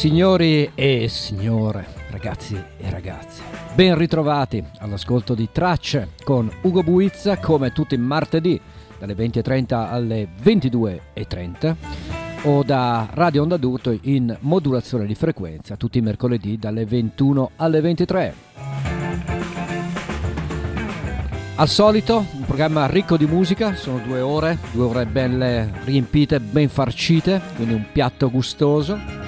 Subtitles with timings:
[0.00, 3.42] Signori e signore, ragazzi e ragazze,
[3.74, 8.58] ben ritrovati all'ascolto di Tracce con Ugo Buizza come tutti i martedì
[8.98, 11.74] dalle 20.30 alle 22.30
[12.44, 17.80] o da Radio Onda D'Urto in modulazione di frequenza tutti i mercoledì dalle 21 alle
[17.82, 18.34] 23.
[21.56, 26.70] Al solito, un programma ricco di musica, sono due ore, due ore belle riempite, ben
[26.70, 29.19] farcite, quindi un piatto gustoso.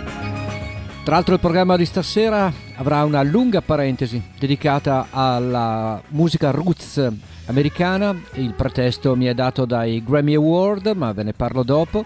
[1.05, 7.13] Tra l'altro il programma di stasera avrà una lunga parentesi dedicata alla musica roots
[7.47, 12.05] americana, il pretesto mi è dato dai Grammy Award, ma ve ne parlo dopo.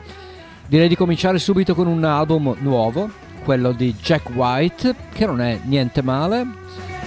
[0.66, 3.10] Direi di cominciare subito con un album nuovo,
[3.44, 6.46] quello di Jack White, che non è niente male.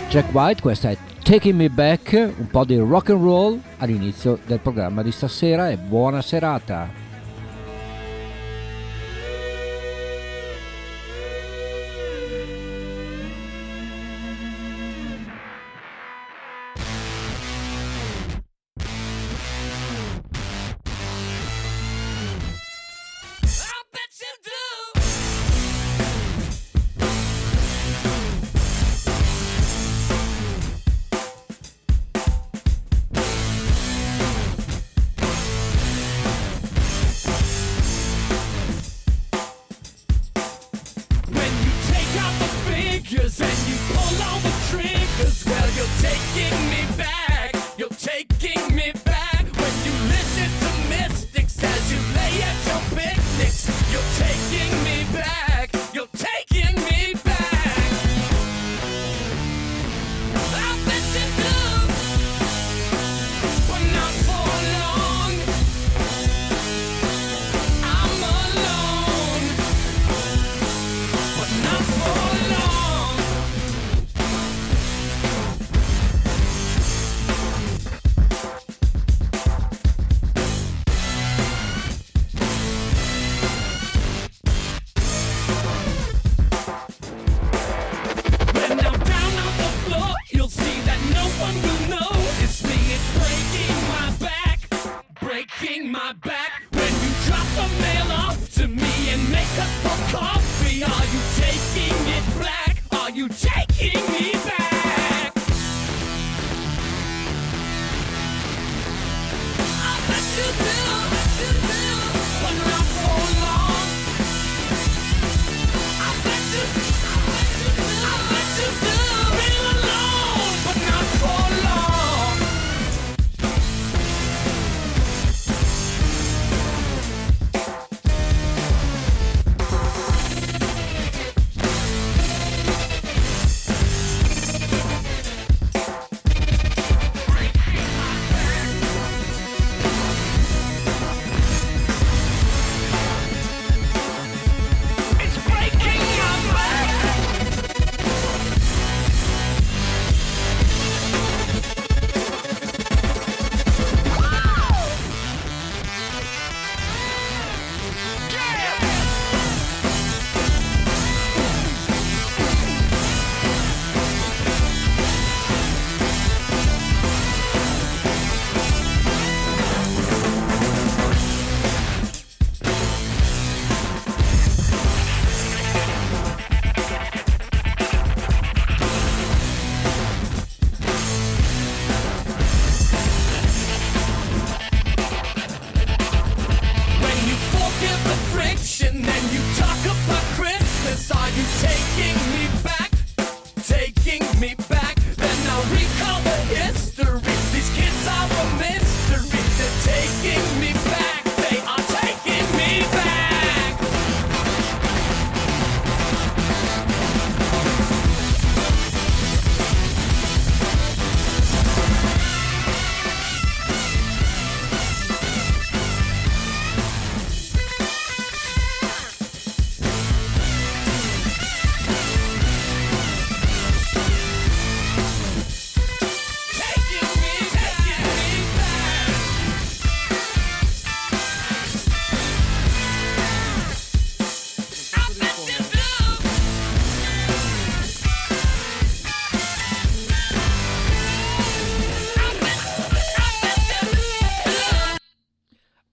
[0.09, 4.59] Jack White, questa è Taking Me Back, un po' di rock and roll all'inizio del
[4.59, 7.08] programma di stasera e buona serata.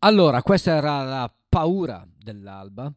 [0.06, 2.92] Allora, questa era la paura dell'alba.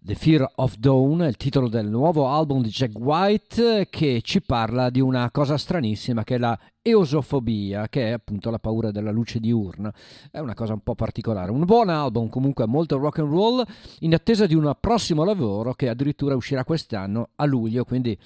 [0.00, 4.88] The Fear of Dawn, il titolo del nuovo album di Jack White che ci parla
[4.88, 9.40] di una cosa stranissima che è la eosofobia, che è appunto la paura della luce
[9.40, 9.92] diurna.
[10.30, 11.50] È una cosa un po' particolare.
[11.50, 13.62] Un buon album, comunque molto rock and roll,
[13.98, 18.18] in attesa di un prossimo lavoro che addirittura uscirà quest'anno a luglio, quindi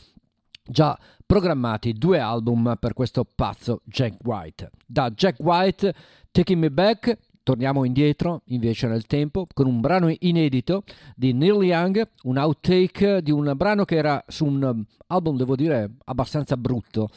[0.62, 0.96] già
[1.26, 4.70] programmati due album per questo pazzo Jack White.
[4.86, 5.92] Da Jack White,
[6.30, 10.84] Taking Me Back, torniamo indietro invece nel tempo con un brano inedito
[11.16, 15.56] di Neil Young, un outtake di un brano che era su un um, album, devo
[15.56, 17.08] dire, abbastanza brutto,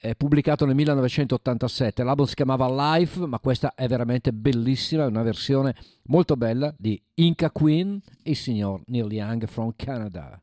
[0.00, 2.02] eh, pubblicato nel 1987.
[2.02, 7.00] L'album si chiamava Life, ma questa è veramente bellissima, è una versione molto bella di
[7.14, 10.40] Inca Queen e il signor Neil Young from Canada.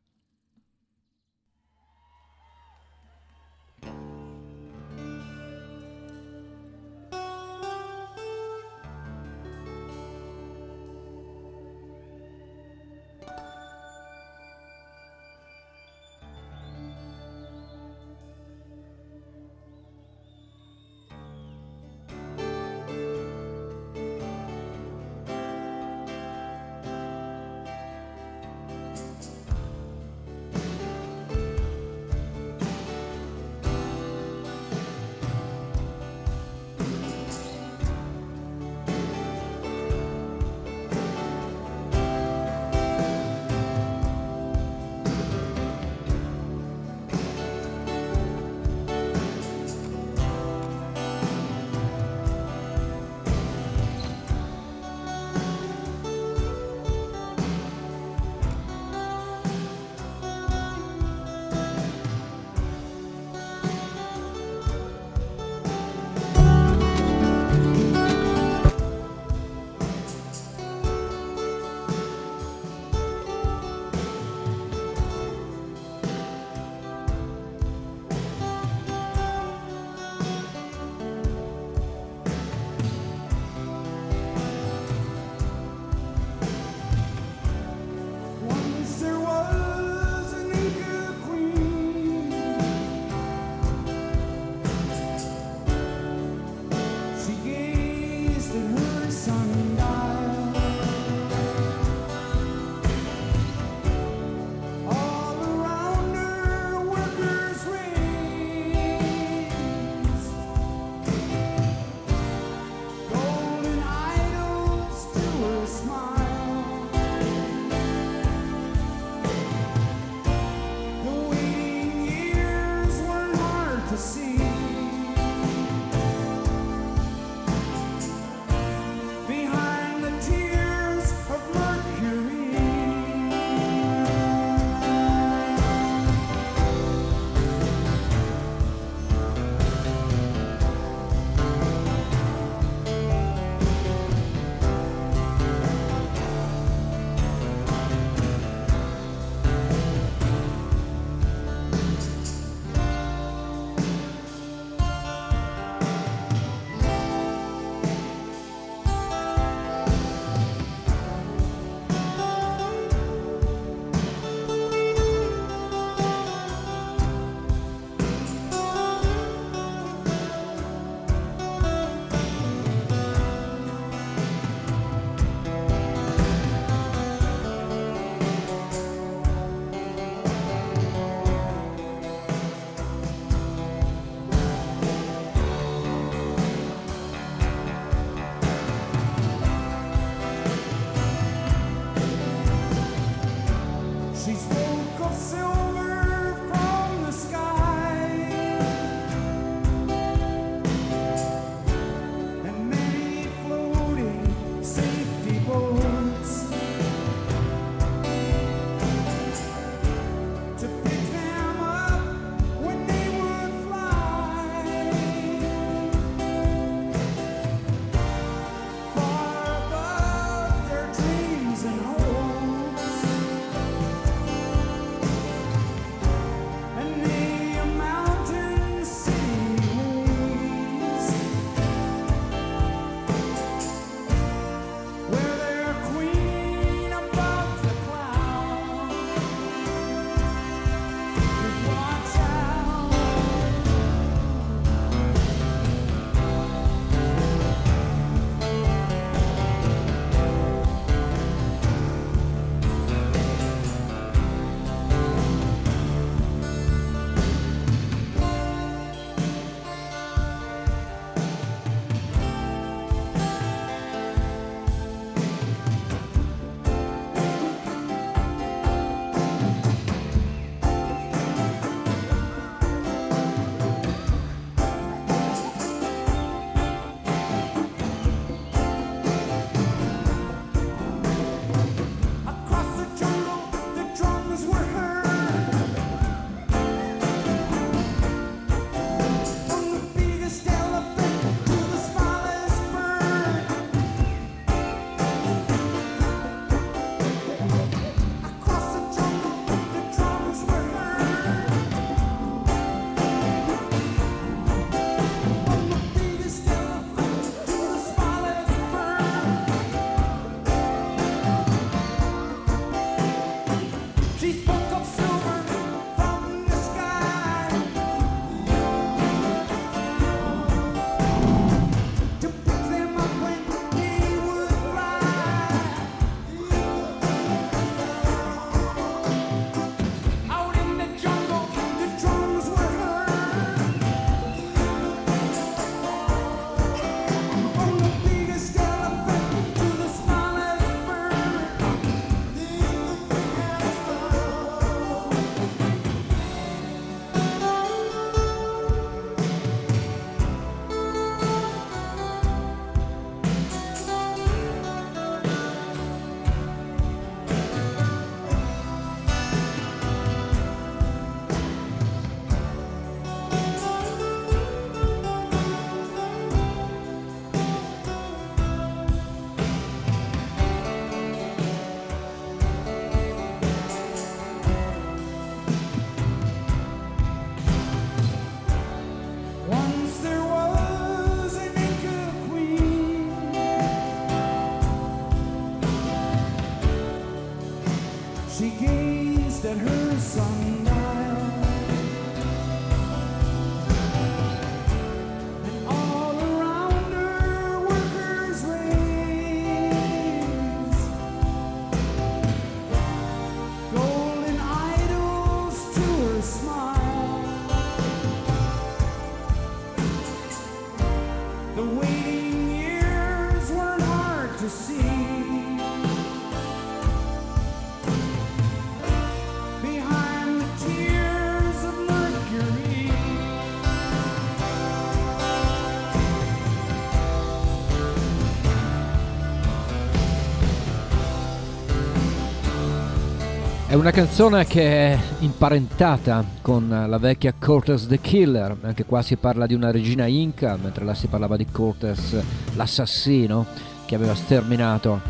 [433.80, 439.46] Una canzone che è imparentata con la vecchia Cortez the Killer, anche qua si parla
[439.46, 442.22] di una regina inca, mentre là si parlava di Cortez
[442.56, 443.46] l'assassino
[443.86, 445.00] che aveva sterminato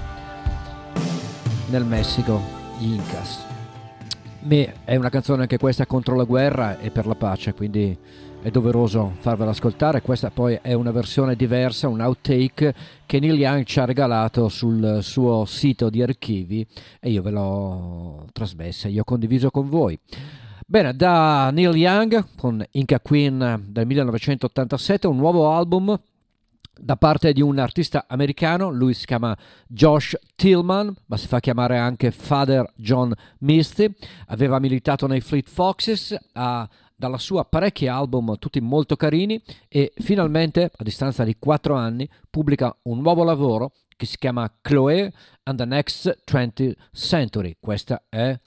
[1.67, 2.41] nel Messico
[2.79, 3.41] gli Incas.
[4.39, 7.99] Beh, è una canzone anche questa contro la guerra e per la pace, quindi
[8.43, 10.01] è doveroso farvela ascoltare.
[10.01, 15.01] Questa poi è una versione diversa, un outtake che Neil Young ci ha regalato sul
[15.03, 16.67] suo sito di archivi
[17.01, 19.99] e io ve l'ho trasmessa, io ho condiviso con voi.
[20.67, 25.99] Bene, da Neil Young con Inca Queen del 1987, un nuovo album
[26.83, 31.77] da parte di un artista americano, lui si chiama Josh Tillman, ma si fa chiamare
[31.77, 33.93] anche Father John Misty,
[34.29, 36.67] aveva militato nei Fleet Foxes, ha
[37.01, 42.77] dalla sua parecchi album, tutti molto carini, e finalmente, a distanza di 4 anni, pubblica
[42.83, 45.11] un nuovo lavoro che si chiama Chloe
[45.45, 47.57] and the Next 20th Century.
[47.59, 48.39] Questa è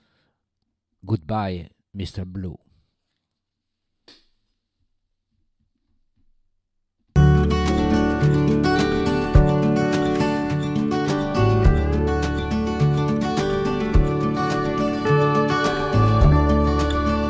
[0.99, 2.25] Goodbye, Mr.
[2.25, 2.62] Blue.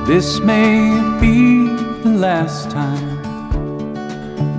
[0.06, 0.90] This may
[1.22, 1.66] be
[2.04, 3.24] the last time,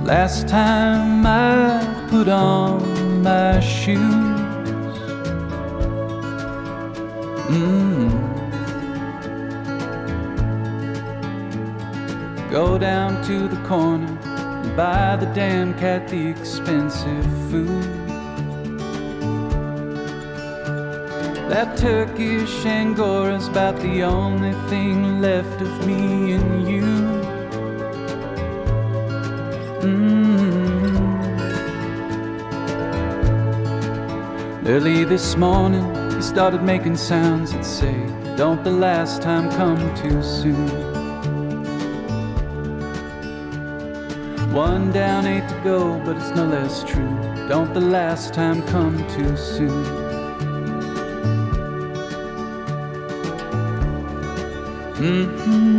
[0.03, 3.99] last time I put on my shoes.
[7.47, 8.09] Mm.
[12.49, 18.04] Go down to the corner and buy the damn cat the expensive food.
[21.49, 26.81] That Turkish Angora's about the only thing left of me and you.
[29.81, 30.25] Mm.
[34.65, 35.85] Early this morning,
[36.15, 37.93] he started making sounds that say,
[38.35, 40.67] Don't the last time come too soon.
[44.51, 47.15] One down, eight to go, but it's no less true.
[47.47, 50.04] Don't the last time come too soon.
[55.05, 55.74] Mm-hmm.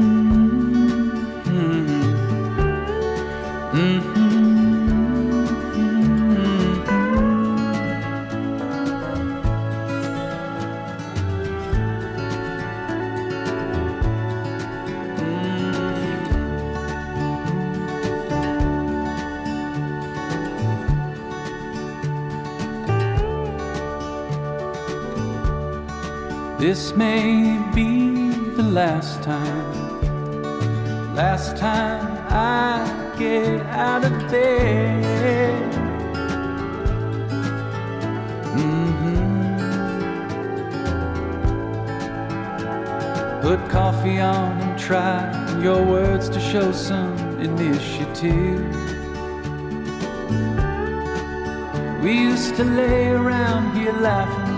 [52.56, 54.54] To lay around here laughing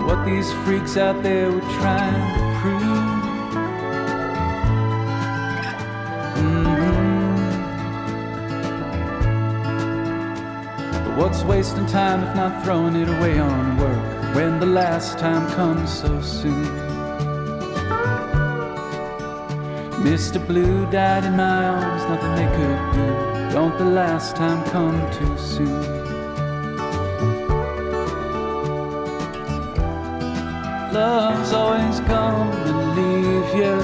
[0.00, 2.82] at what these freaks out there were trying to prove.
[6.34, 7.04] Mmm.
[11.04, 15.48] But what's wasting time if not throwing it away on work when the last time
[15.52, 16.66] comes so soon?
[20.02, 20.44] Mr.
[20.44, 23.54] Blue died in my arms, nothing they could do.
[23.54, 25.95] Don't the last time come too soon?
[31.46, 33.76] Love's always gonna leave you,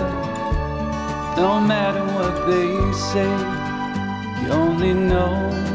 [1.36, 3.30] no matter what they say.
[4.42, 5.32] You only know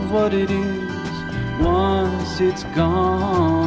[0.10, 3.67] what it is once it's gone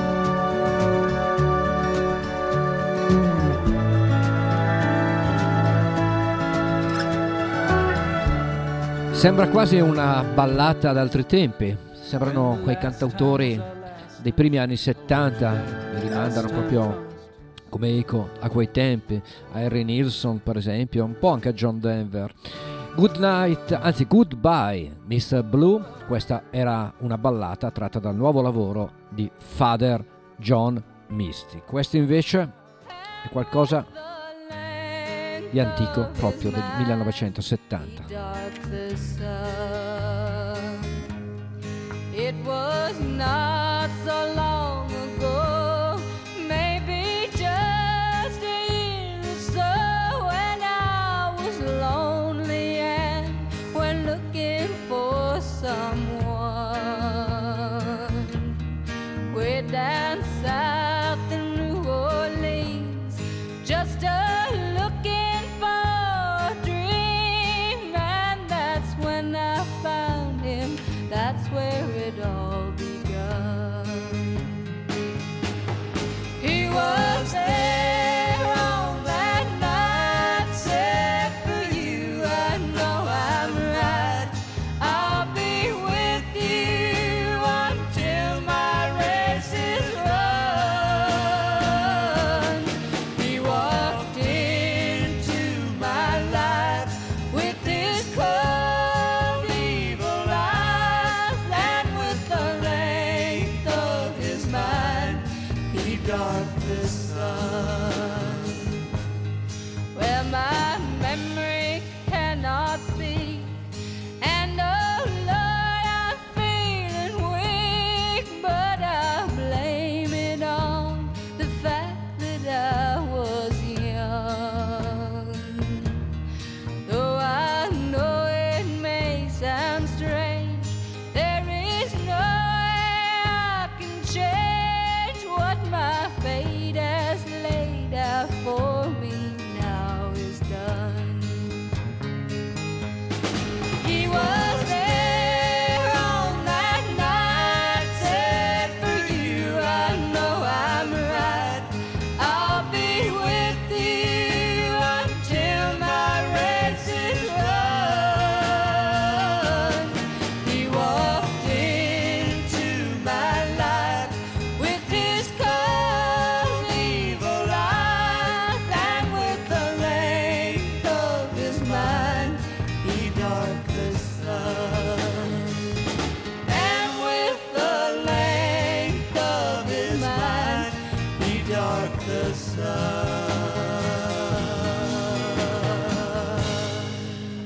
[9.21, 13.61] Sembra quasi una ballata d'altri tempi, sembrano quei cantautori
[14.19, 17.05] dei primi anni 70, mi rimandano proprio
[17.69, 21.79] come eco a quei tempi, a Harry Nilsson per esempio, un po' anche a John
[21.79, 22.33] Denver.
[22.95, 25.43] Good night, anzi goodbye Mr.
[25.43, 30.03] Blue, questa era una ballata tratta dal nuovo lavoro di Father
[30.37, 31.61] John Misty.
[31.63, 32.51] Questo invece
[33.23, 33.85] è qualcosa
[35.51, 38.05] di antico proprio del 1970.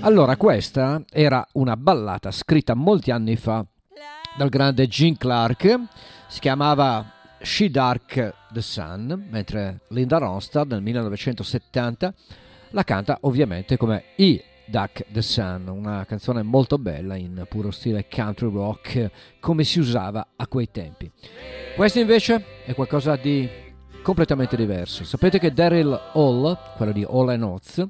[0.06, 3.66] Allora, questa era una ballata scritta molti anni fa
[4.38, 5.80] dal grande Gene Clark,
[6.28, 12.14] si chiamava She Dark the Sun, mentre Linda Ronstadt nel 1970
[12.70, 18.08] la canta ovviamente come I Duck the Sun, una canzone molto bella in puro stile
[18.08, 21.12] country rock come si usava a quei tempi.
[21.76, 23.50] Questo invece è qualcosa di
[24.04, 25.04] completamente diverso.
[25.04, 27.88] Sapete che Daryl Hall, quello di All and Oates,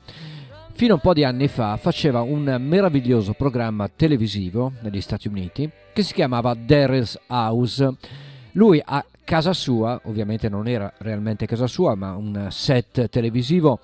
[0.76, 5.72] fino a un po' di anni fa faceva un meraviglioso programma televisivo negli Stati Uniti
[5.94, 7.96] che si chiamava Daryl's House.
[8.52, 13.80] Lui a casa sua, ovviamente non era realmente casa sua, ma un set televisivo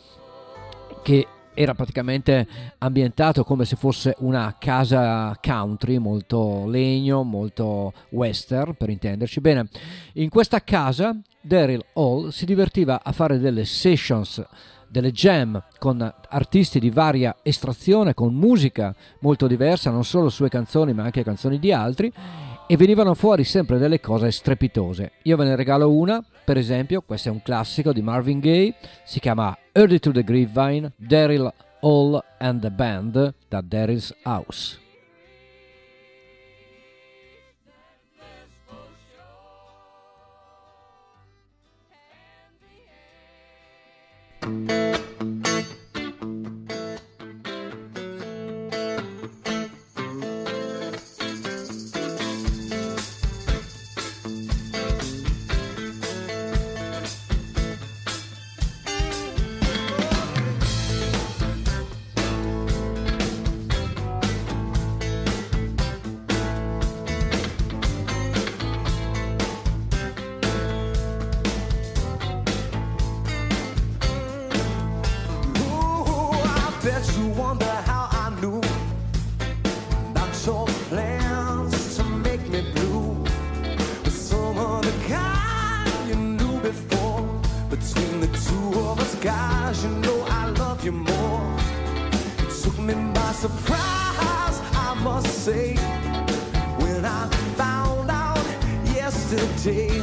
[1.02, 2.46] che era praticamente
[2.80, 9.40] ambientato come se fosse una casa country, molto legno, molto western per intenderci.
[9.40, 9.70] Bene,
[10.16, 14.46] in questa casa Daryl Hall si divertiva a fare delle sessions,
[14.92, 20.94] delle jam con artisti di varia estrazione, con musica molto diversa, non solo sue canzoni
[20.94, 22.12] ma anche canzoni di altri
[22.68, 25.14] e venivano fuori sempre delle cose strepitose.
[25.24, 29.20] Io ve ne regalo una, per esempio, questo è un classico di Marvin Gaye, si
[29.20, 31.52] chiama Early to the Grapevine, Daryl
[31.82, 34.81] Hall and the Band da Daryl's House.
[99.64, 100.01] day.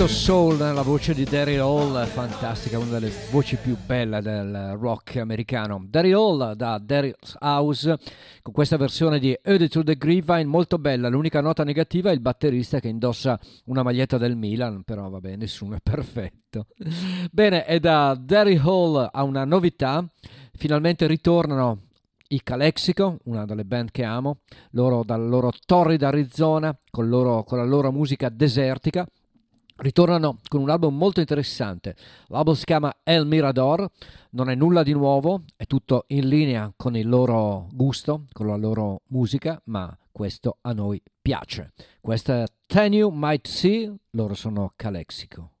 [0.00, 5.16] Quanto soul nella voce di Daryl Hall, fantastica, una delle voci più belle del rock
[5.16, 5.84] americano.
[5.86, 7.98] Daryl Hall da Daryl's House
[8.40, 11.10] con questa versione di Ode to the Grapevine molto bella.
[11.10, 15.74] L'unica nota negativa è il batterista che indossa una maglietta del Milan, però vabbè, nessuno
[15.74, 16.68] è perfetto.
[17.30, 20.02] Bene, e da Daryl Hall a una novità,
[20.54, 21.88] finalmente ritornano
[22.28, 24.38] i Calexico, una delle band che amo,
[24.70, 29.06] loro dal loro torrido Arizona con, loro, con la loro musica desertica
[29.80, 31.96] ritornano con un album molto interessante.
[32.28, 33.88] L'album si chiama El Mirador,
[34.30, 38.56] non è nulla di nuovo, è tutto in linea con il loro gusto, con la
[38.56, 41.72] loro musica, ma questo a noi piace.
[42.00, 45.52] Questa è Ten You Might See, loro sono Calexico.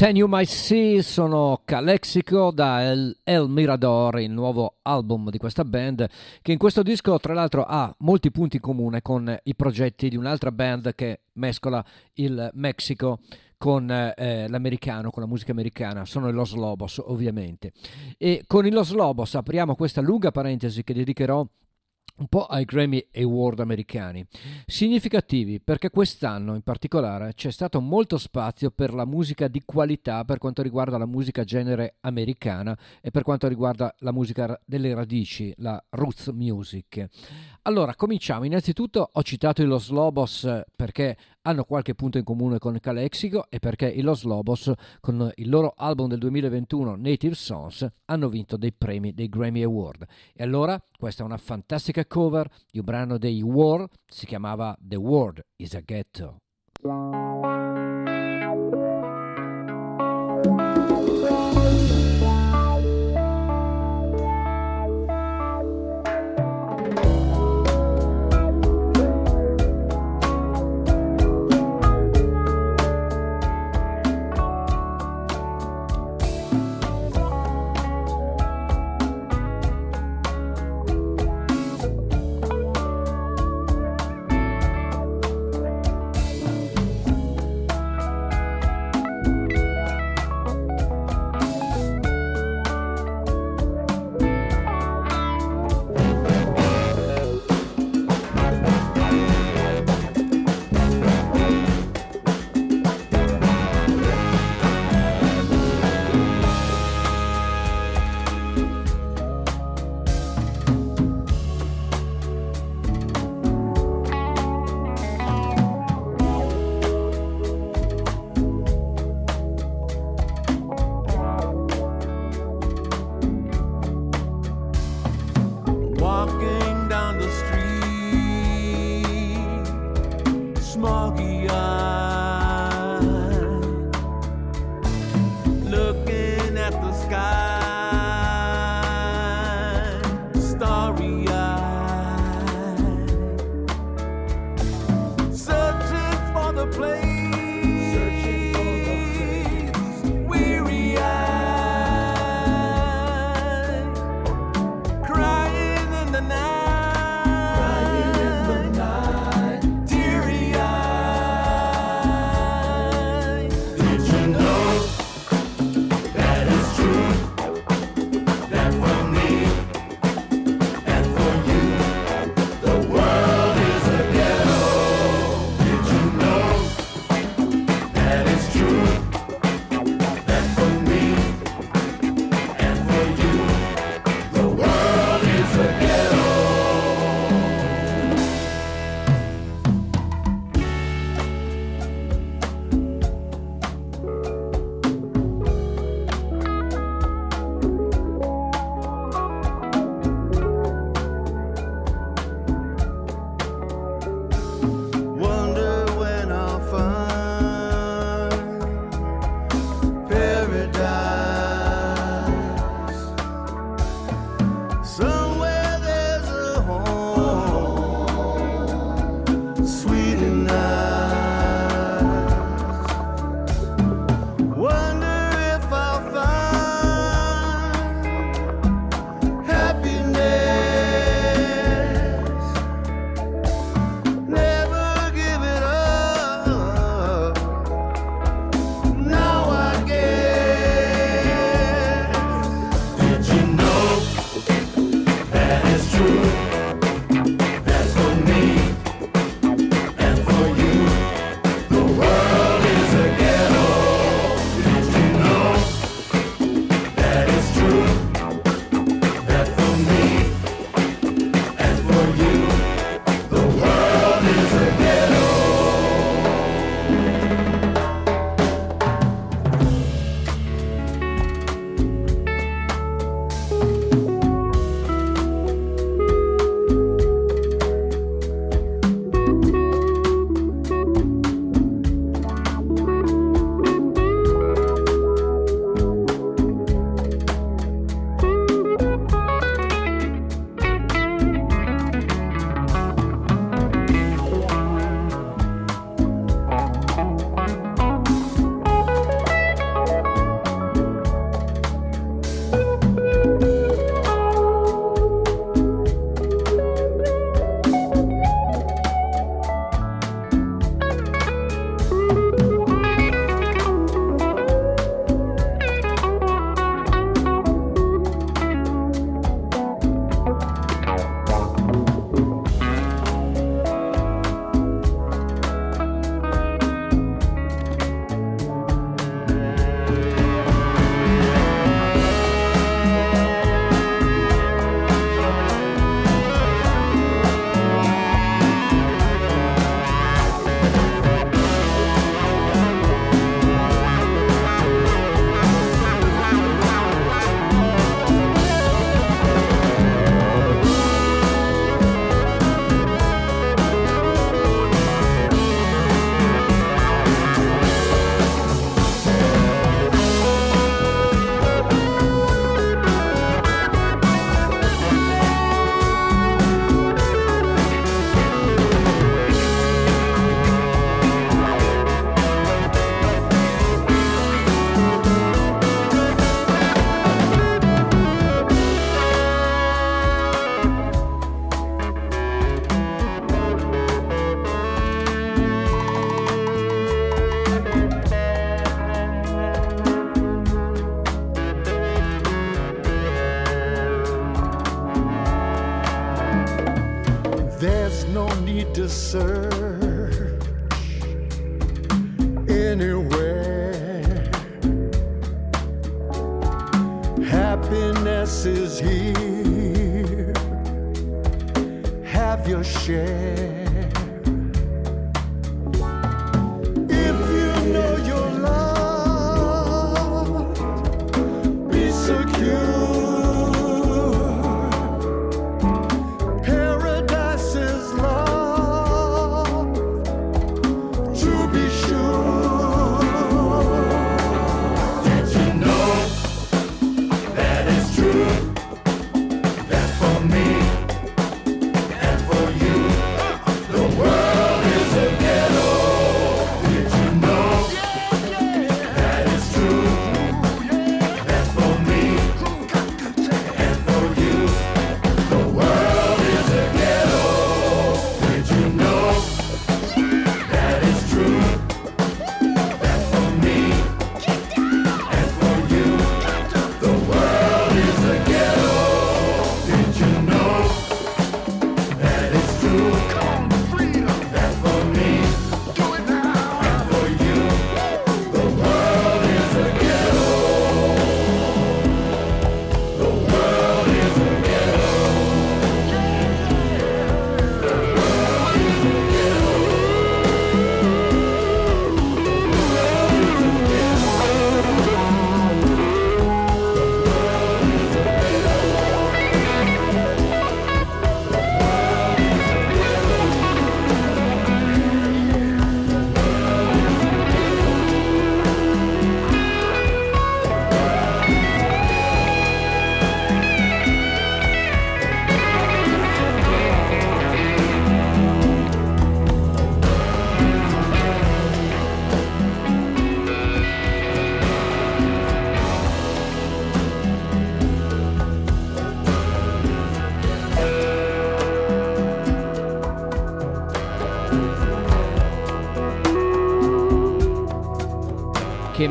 [0.00, 5.62] Ten You Might See sono Calexico da El, El, Mirador, il nuovo album di questa
[5.62, 6.08] band
[6.40, 10.16] che in questo disco tra l'altro ha molti punti in comune con i progetti di
[10.16, 11.84] un'altra band che mescola
[12.14, 13.18] il Messico
[13.58, 17.72] con eh, l'americano, con la musica americana, sono i Los Lobos ovviamente.
[18.16, 21.46] E con i Los Lobos apriamo questa lunga parentesi che dedicherò
[22.20, 24.24] un po' ai Grammy Award americani,
[24.66, 30.38] significativi perché quest'anno in particolare c'è stato molto spazio per la musica di qualità per
[30.38, 35.82] quanto riguarda la musica genere americana e per quanto riguarda la musica delle radici, la
[35.90, 37.08] roots music.
[37.64, 38.44] Allora, cominciamo.
[38.44, 43.58] Innanzitutto ho citato i Los Lobos perché hanno qualche punto in comune con Calexico e
[43.58, 48.72] perché i Los Lobos con il loro album del 2021 Native Songs hanno vinto dei
[48.72, 50.06] premi dei Grammy Award.
[50.32, 54.96] E allora questa è una fantastica cover di un brano dei War, si chiamava The
[54.96, 56.36] World is a Ghetto.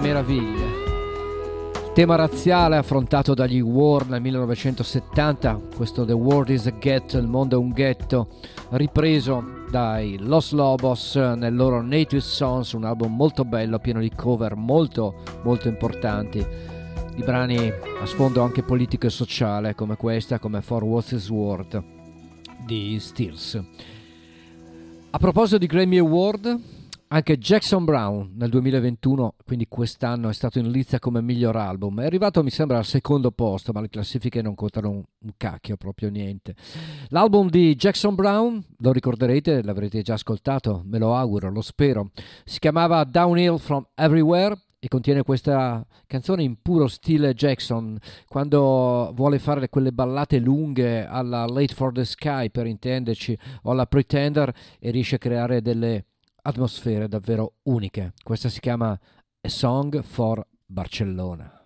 [0.09, 0.87] Che meraviglia.
[1.73, 7.27] Il tema razziale affrontato dagli War nel 1970, questo The World is a Ghetto, il
[7.27, 8.27] mondo è un ghetto,
[8.71, 14.55] ripreso dai Los Lobos nel loro Native Songs, un album molto bello, pieno di cover
[14.55, 16.45] molto molto importanti,
[17.15, 21.83] di brani a sfondo anche politico e sociale come questa, come For What's His World
[22.65, 23.61] di Stills.
[25.11, 26.77] A proposito di Grammy Award,
[27.11, 32.01] anche Jackson Brown nel 2021, quindi quest'anno, è stato in lizza come miglior album.
[32.01, 35.75] È arrivato, mi sembra, al secondo posto, ma le classifiche non contano un, un cacchio,
[35.75, 36.53] proprio niente.
[37.07, 42.11] L'album di Jackson Brown, lo ricorderete, l'avrete già ascoltato, me lo auguro, lo spero.
[42.43, 47.97] Si chiamava Downhill from Everywhere e contiene questa canzone in puro stile Jackson
[48.27, 53.87] quando vuole fare quelle ballate lunghe alla Late for the Sky per intenderci o alla
[53.87, 56.05] Pretender e riesce a creare delle
[56.41, 58.13] atmosfere davvero uniche.
[58.23, 61.58] Questa si chiama A Song for Barcellona.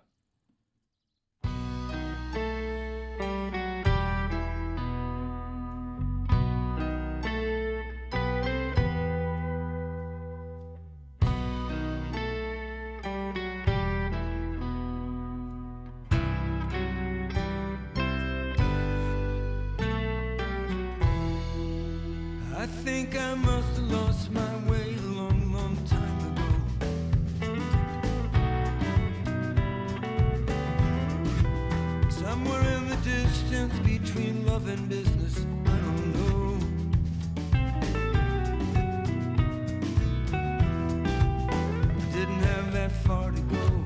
[34.66, 36.58] And business, I don't know.
[42.12, 43.84] Didn't have that far to go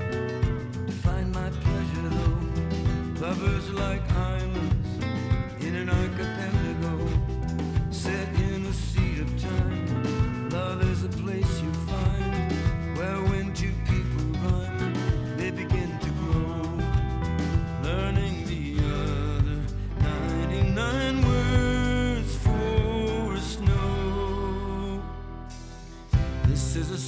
[0.87, 3.27] to find my pleasure, though.
[3.27, 4.03] Lovers like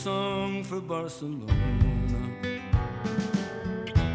[0.05, 1.53] song for Barcelona,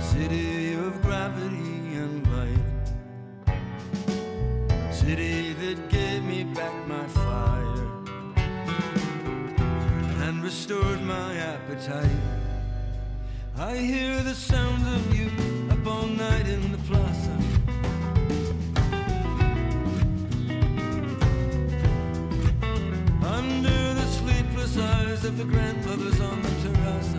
[0.02, 2.86] city of gravity and light.
[4.92, 7.88] City that gave me back my fire
[10.26, 12.24] and restored my appetite.
[13.56, 15.30] I hear the sounds of you
[15.70, 17.55] up all night in the plaza.
[24.76, 27.14] size of the grandmothers on the terrace.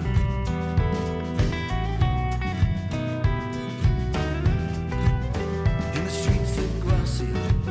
[5.95, 7.66] In the streets of Gracia.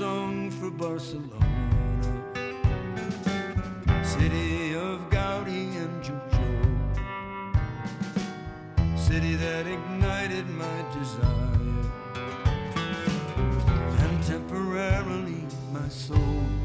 [0.00, 1.28] song for Barcelona,
[4.02, 6.88] city of Gaudi and Jujol,
[8.96, 11.58] city that ignited my desire.
[14.04, 16.59] And temporarily my soul.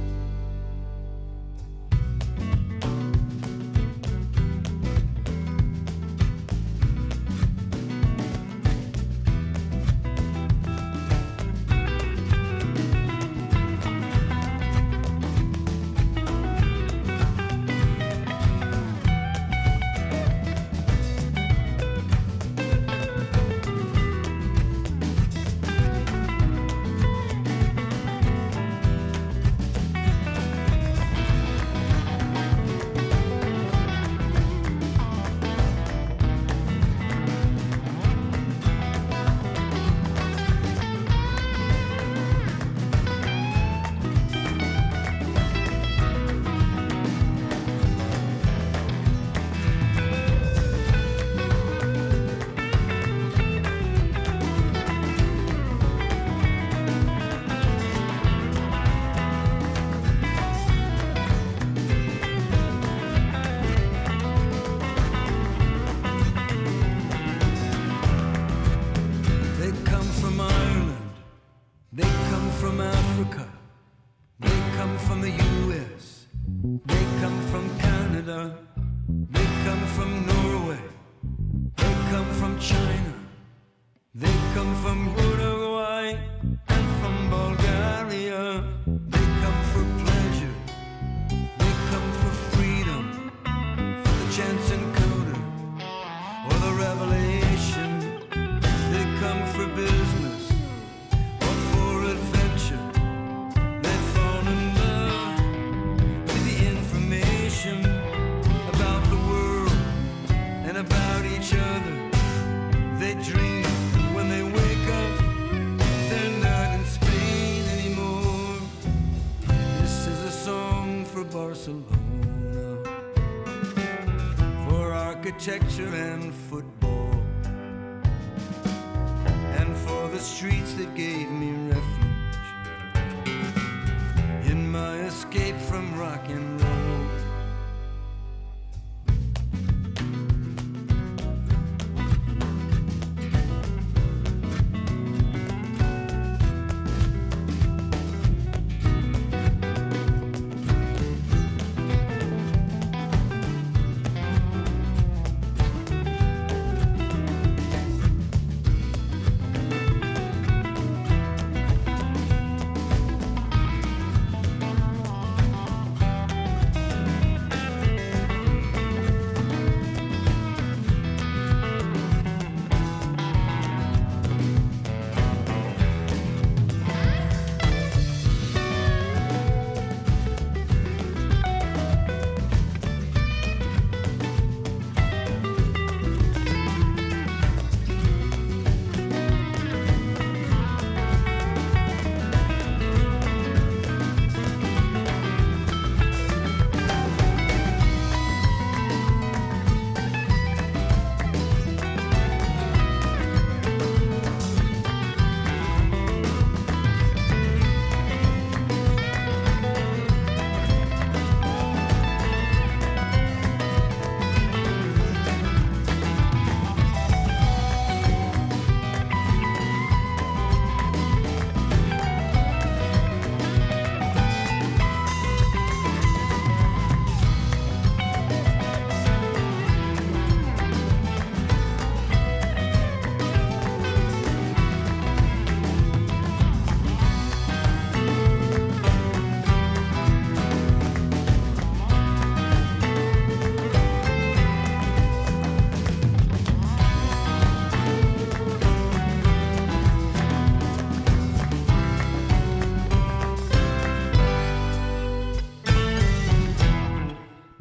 [125.75, 126.14] picture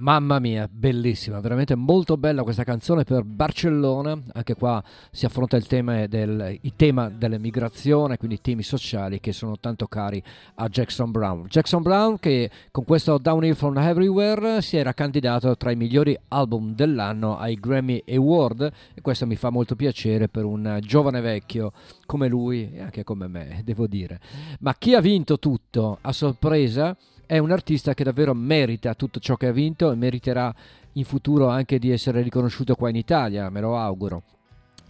[0.05, 5.67] Mamma mia, bellissima, veramente molto bella questa canzone per Barcellona, anche qua si affronta il
[5.67, 10.23] tema, del, il tema dell'emigrazione, quindi i temi sociali che sono tanto cari
[10.57, 11.47] a Jackson Brown.
[11.47, 16.75] Jackson Brown che con questo Downhill from Everywhere si era candidato tra i migliori album
[16.75, 21.73] dell'anno ai Grammy Award e questo mi fa molto piacere per un giovane vecchio
[22.05, 24.21] come lui e anche come me, devo dire.
[24.61, 26.95] Ma chi ha vinto tutto a sorpresa?
[27.27, 30.55] È un artista che davvero merita tutto ciò che ha vinto e meriterà
[30.93, 34.23] in futuro anche di essere riconosciuto qua in Italia, me lo auguro.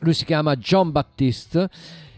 [0.00, 1.68] Lui si chiama John Baptiste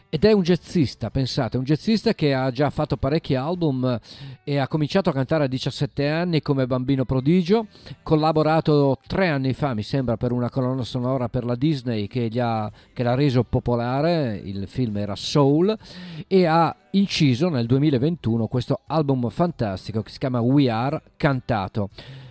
[0.08, 3.98] ed è un jazzista, pensate, un jazzista che ha già fatto parecchi album
[4.44, 7.66] e ha cominciato a cantare a 17 anni come bambino prodigio,
[8.02, 12.70] collaborato tre anni fa, mi sembra, per una colonna sonora per la Disney che, ha,
[12.92, 15.76] che l'ha reso popolare, il film era Soul,
[16.28, 21.90] e ha inciso nel 2021 questo album fantastico che si chiama We Are Cantato.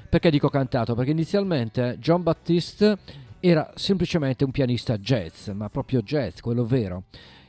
[0.10, 0.96] Perché dico cantato?
[0.96, 2.98] Perché inizialmente John Baptiste
[3.42, 7.04] era semplicemente un pianista jazz, ma proprio jazz, quello vero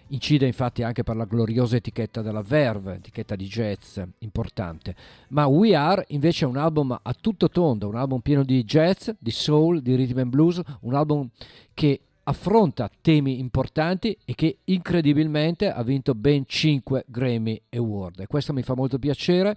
[0.09, 4.94] Incide infatti anche per la gloriosa etichetta della Verve, etichetta di jazz importante.
[5.30, 9.11] Ma We Are invece è un album a tutto tondo, un album pieno di jazz,
[9.18, 11.28] di soul, di rhythm and blues, un album
[11.74, 18.20] che affronta temi importanti e che incredibilmente ha vinto ben 5 Grammy Award.
[18.20, 19.57] E questo mi fa molto piacere.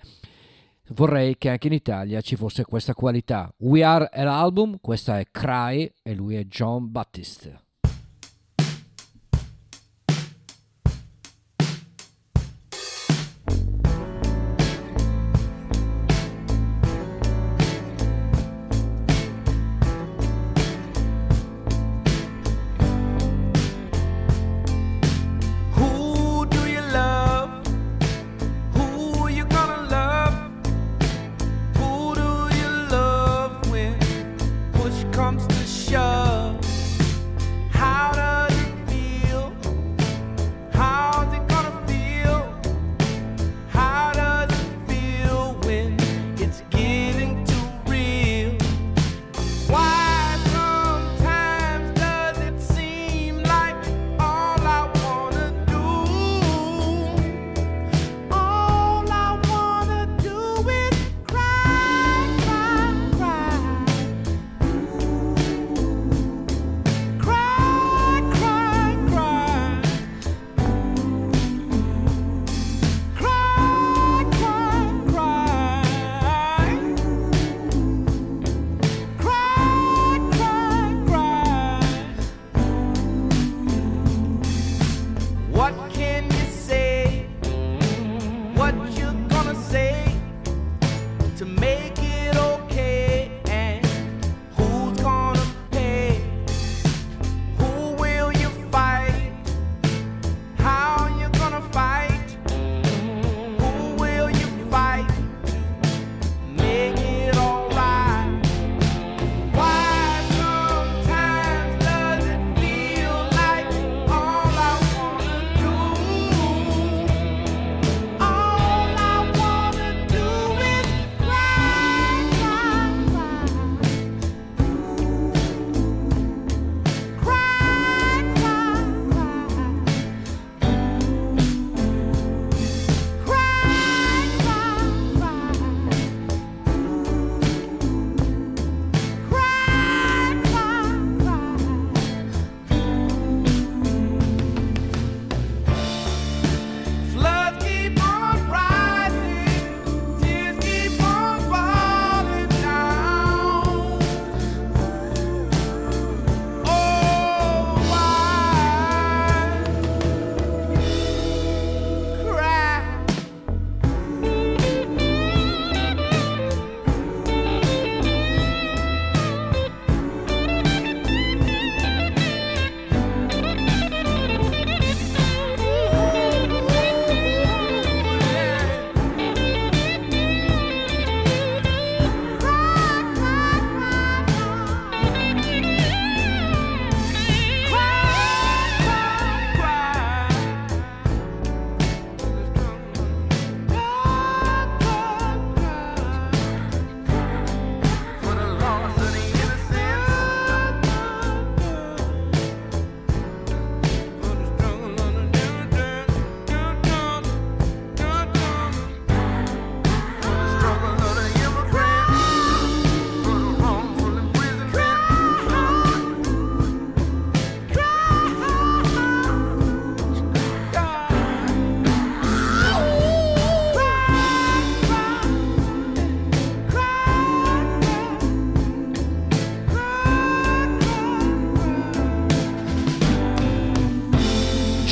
[0.89, 3.53] Vorrei che anche in Italia ci fosse questa qualità.
[3.57, 7.68] We Are è l'album, questa è Cry e lui è John Baptiste.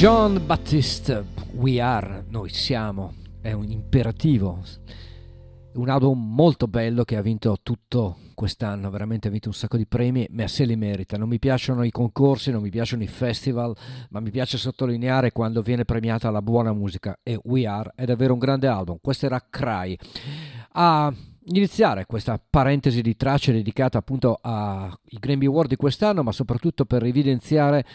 [0.07, 4.63] John Baptiste, We Are, noi siamo, è un imperativo,
[5.73, 9.85] un album molto bello che ha vinto tutto quest'anno, veramente ha vinto un sacco di
[9.85, 11.17] premi, ma se li merita.
[11.17, 13.75] Non mi piacciono i concorsi, non mi piacciono i festival,
[14.11, 18.31] ma mi piace sottolineare quando viene premiata la buona musica e We Are è davvero
[18.31, 18.99] un grande album.
[19.01, 19.97] Questo era Cry.
[20.71, 21.13] A
[21.47, 24.89] iniziare questa parentesi di tracce dedicata appunto ai
[25.19, 27.85] Grammy Award di quest'anno, ma soprattutto per evidenziare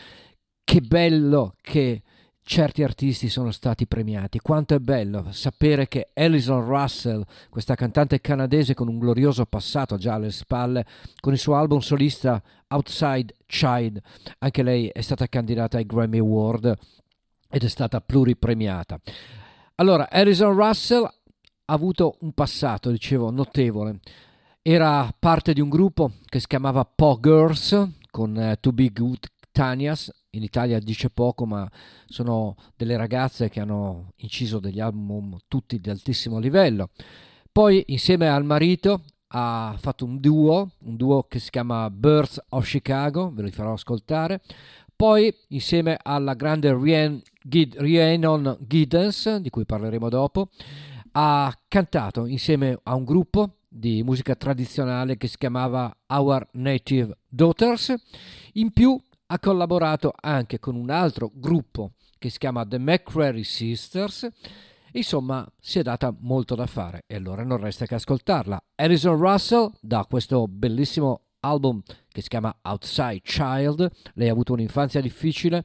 [0.64, 2.02] che bello che
[2.44, 4.38] certi artisti sono stati premiati.
[4.40, 10.14] Quanto è bello sapere che Alison Russell, questa cantante canadese con un glorioso passato già
[10.14, 10.84] alle spalle,
[11.20, 14.00] con il suo album solista Outside Child,
[14.38, 16.76] anche lei è stata candidata ai Grammy Award
[17.48, 18.98] ed è stata pluripremiata.
[19.76, 24.00] Allora, Alison Russell ha avuto un passato, dicevo, notevole.
[24.60, 29.26] Era parte di un gruppo che si chiamava Po Girls con uh, To Be Good
[29.50, 31.70] Tanias, in Italia dice poco, ma
[32.06, 36.90] sono delle ragazze che hanno inciso degli album tutti di altissimo livello.
[37.50, 39.04] Poi insieme al marito
[39.34, 43.72] ha fatto un duo, un duo che si chiama Birds of Chicago, ve lo farò
[43.74, 44.40] ascoltare.
[44.96, 50.48] Poi insieme alla grande Rhiannon Giddens, di cui parleremo dopo,
[51.12, 57.94] ha cantato insieme a un gruppo di musica tradizionale che si chiamava Our Native Daughters.
[58.54, 58.98] In più
[59.32, 64.28] ha collaborato anche con un altro gruppo che si chiama The McCrary Sisters.
[64.92, 68.62] Insomma, si è data molto da fare e allora non resta che ascoltarla.
[68.74, 73.90] Alison Russell da questo bellissimo album che si chiama Outside Child.
[74.14, 75.64] Lei ha avuto un'infanzia difficile,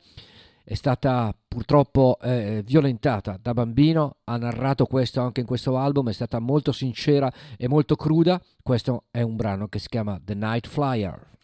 [0.64, 6.14] è stata purtroppo eh, violentata da bambino, ha narrato questo anche in questo album, è
[6.14, 8.42] stata molto sincera e molto cruda.
[8.64, 11.36] Questo è un brano che si chiama The Night Flyer.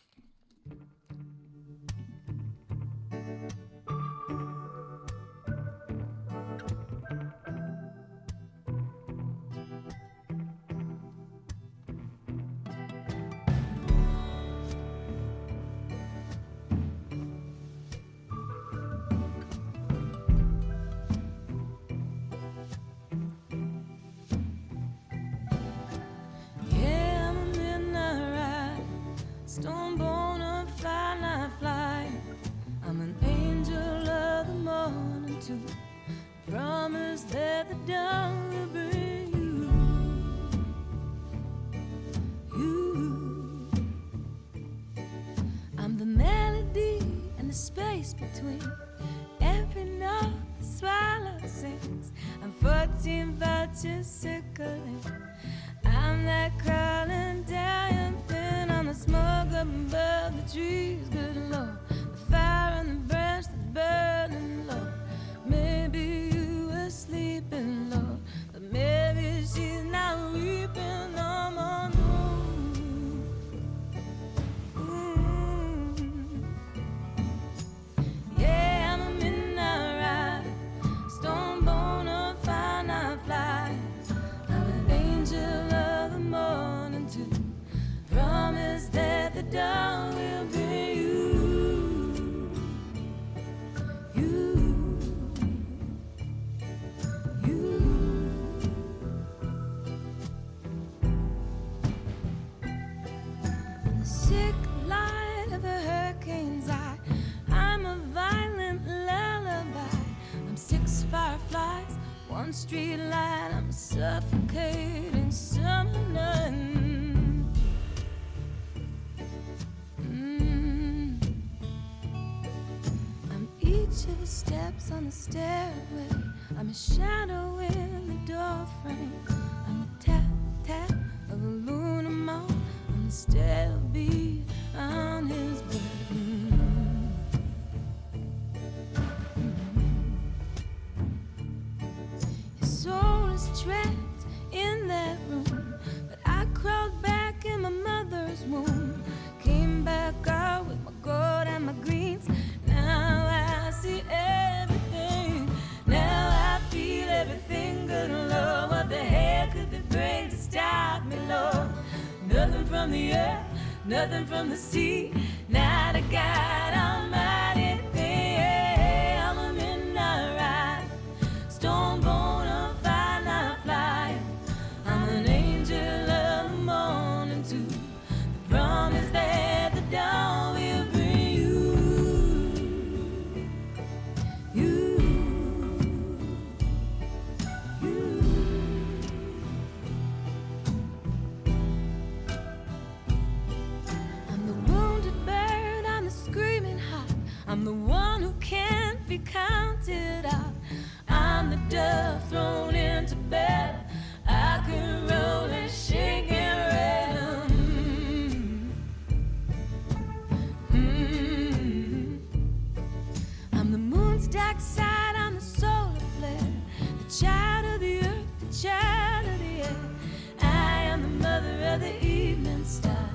[221.78, 223.10] the evening star.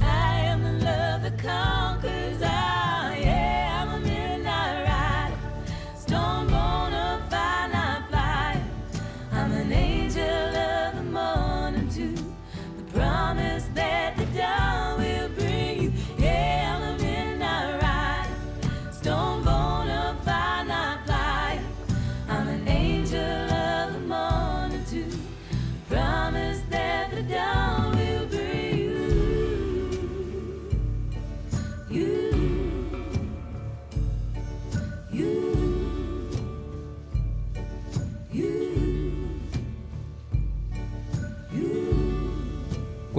[0.00, 2.19] I am the love that conquers.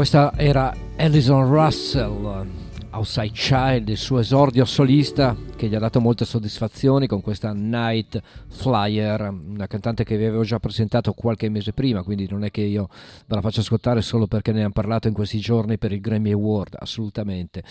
[0.02, 2.49] Questa era Alison Russell,
[2.89, 8.20] Outside Child, il suo esordio solista che gli ha dato molte soddisfazioni con questa Night
[8.47, 12.62] Flyer, una cantante che vi avevo già presentato qualche mese prima, quindi non è che
[12.62, 12.89] io
[13.28, 16.32] ve la faccio ascoltare solo perché ne hanno parlato in questi giorni per il Grammy
[16.32, 17.62] Award, assolutamente.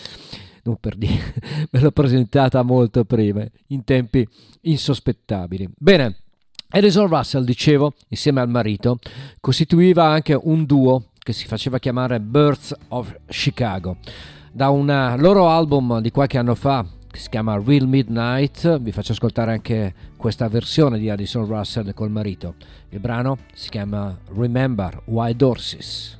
[0.63, 1.33] Non per dire,
[1.69, 4.25] ve l'ho presentata molto prima, in tempi
[4.61, 5.69] insospettabili.
[5.77, 6.15] Bene,
[6.69, 8.99] Alison Russell, dicevo, insieme al marito,
[9.41, 13.97] costituiva anche un duo che si faceva chiamare Birds of Chicago.
[14.51, 19.11] Da un loro album di qualche anno fa, che si chiama Real Midnight, vi faccio
[19.11, 22.55] ascoltare anche questa versione di Alison Russell col marito.
[22.89, 26.17] Il brano si chiama Remember Wild Horses.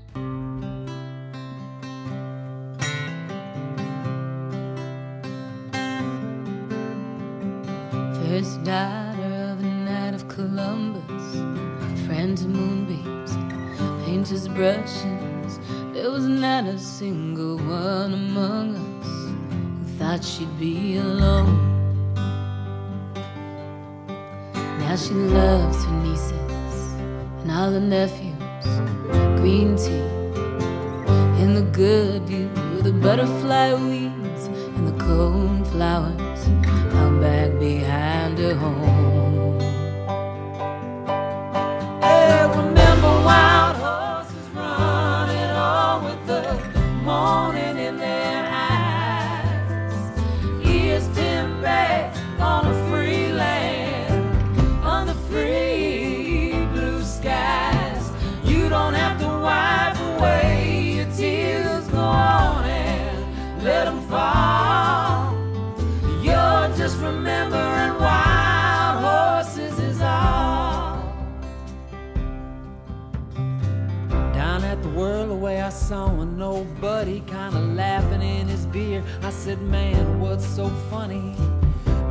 [8.27, 11.43] First daughter of the night of Columbus,
[12.05, 13.00] friends of moonbeams,
[14.11, 15.59] painters' brushes.
[15.93, 19.07] There was not a single one among us
[19.53, 21.55] who thought she'd be alone.
[24.79, 26.93] Now she loves her nieces
[27.39, 28.67] and all the nephews,
[29.39, 30.11] green tea
[31.41, 32.49] in the good view,
[32.81, 34.43] the butterfly weeds
[34.75, 36.41] and the cone flowers
[36.99, 39.10] out back behind her home.
[74.95, 75.61] Down away.
[75.61, 79.01] I saw a nobody kind of laughing in his beer.
[79.21, 81.33] I said, Man, what's so funny?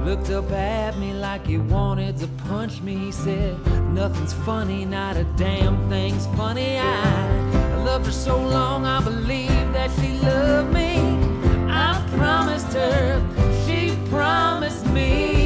[0.04, 2.96] Looked up at me like he wanted to punch me.
[2.96, 3.54] He said,
[3.92, 6.78] Nothing's funny, not a damn thing's funny.
[6.78, 10.96] I, I loved her so long, I believed that she loved me.
[11.68, 13.20] I promised her,
[13.66, 15.39] she promised me.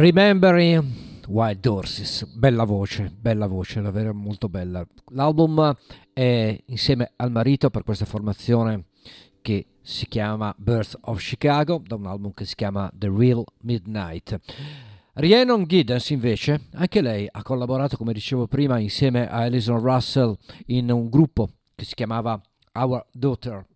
[0.00, 0.82] Remembering
[1.28, 4.82] Wild Horses, bella voce, bella voce, davvero molto bella.
[5.08, 5.76] L'album
[6.14, 8.86] è insieme al marito per questa formazione
[9.42, 14.40] che si chiama Birth of Chicago, da un album che si chiama The Real Midnight.
[15.12, 20.34] Rhiannon Giddens invece, anche lei ha collaborato, come dicevo prima, insieme a Alison Russell
[20.68, 22.40] in un gruppo che si chiamava
[22.72, 23.66] Our Daughter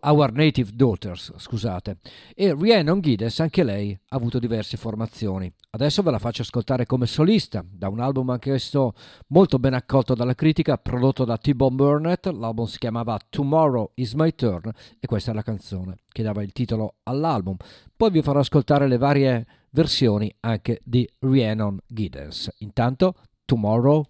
[0.00, 1.98] Our Native Daughters, scusate.
[2.34, 5.52] E Rhiannon Giddens, anche lei, ha avuto diverse formazioni.
[5.70, 8.94] Adesso ve la faccio ascoltare come solista, da un album anch'esso
[9.28, 12.26] molto ben accolto dalla critica, prodotto da T-Bone Burnett.
[12.26, 16.52] L'album si chiamava Tomorrow is My Turn e questa è la canzone che dava il
[16.52, 17.56] titolo all'album.
[17.94, 22.50] Poi vi farò ascoltare le varie versioni anche di Rhiannon Giddens.
[22.58, 23.14] Intanto,
[23.44, 24.04] Tomorrow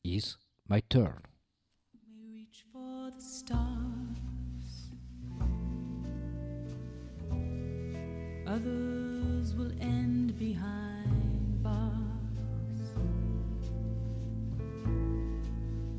[0.00, 1.27] is My Turn.
[8.48, 11.92] Others will end behind bars.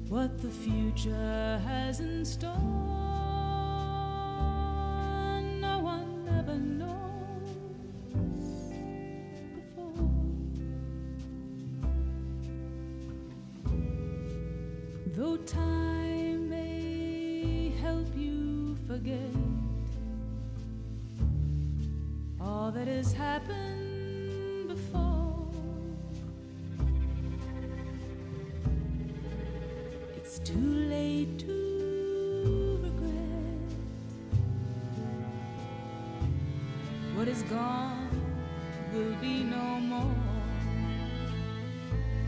[0.10, 2.50] What the future has in store,
[5.62, 7.52] no one ever knows
[9.54, 9.94] before.
[15.14, 19.36] Though time may help you forget
[22.42, 25.48] all that has happened before,
[30.16, 33.72] it's too late to regret
[37.16, 38.10] what is gone
[38.94, 40.16] will be no more.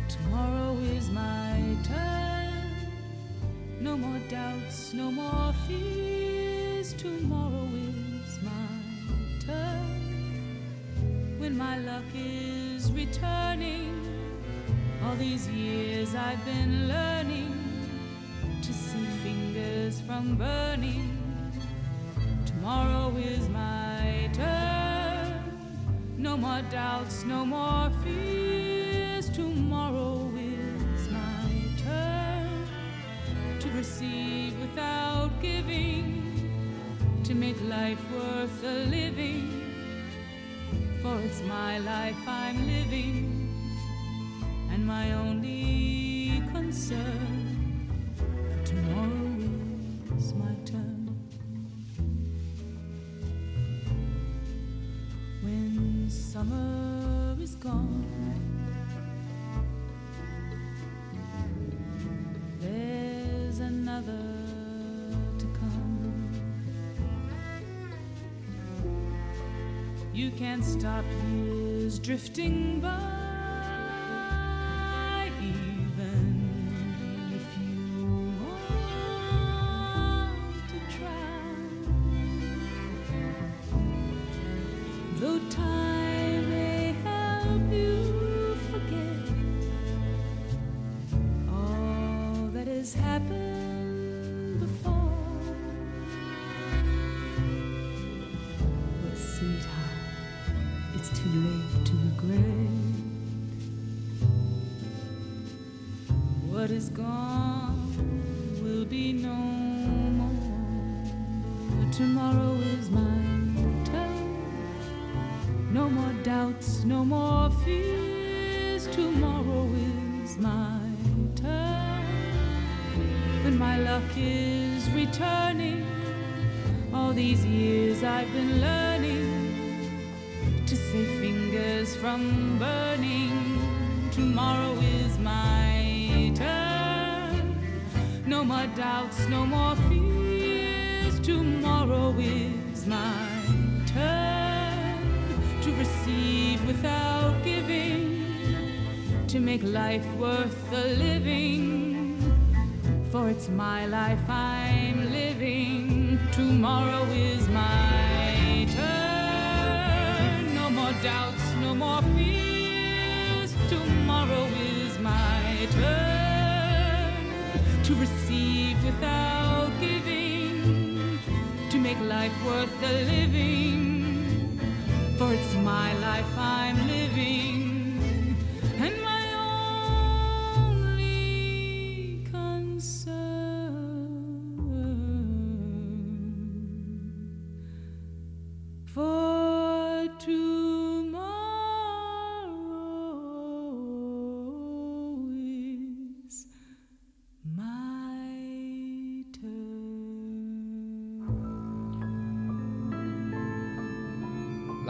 [0.07, 2.53] Tomorrow is my turn.
[3.79, 6.93] No more doubts, no more fears.
[6.93, 7.70] Tomorrow
[11.41, 13.99] When my luck is returning,
[15.03, 17.51] all these years I've been learning
[18.61, 21.17] to see fingers from burning.
[22.45, 25.41] Tomorrow is my turn.
[26.15, 29.27] No more doubts, no more fears.
[29.29, 31.49] Tomorrow is my
[31.83, 32.67] turn
[33.59, 36.05] to receive without giving,
[37.23, 39.60] to make life worth a living.
[41.11, 43.49] For it's my life I'm living,
[44.71, 47.89] and my only concern.
[48.63, 51.09] Tomorrow is my turn.
[55.43, 58.10] When summer is gone,
[70.21, 71.03] You can't stop
[71.33, 73.10] years drifting by,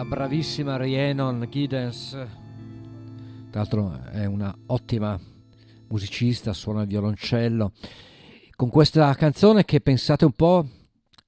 [0.02, 2.10] la bravissima Rhiannon Giddens.
[2.10, 5.20] Tra l'altro è una ottima
[5.90, 7.72] musicista, suona il violoncello.
[8.56, 10.68] Con questa canzone che pensate un po'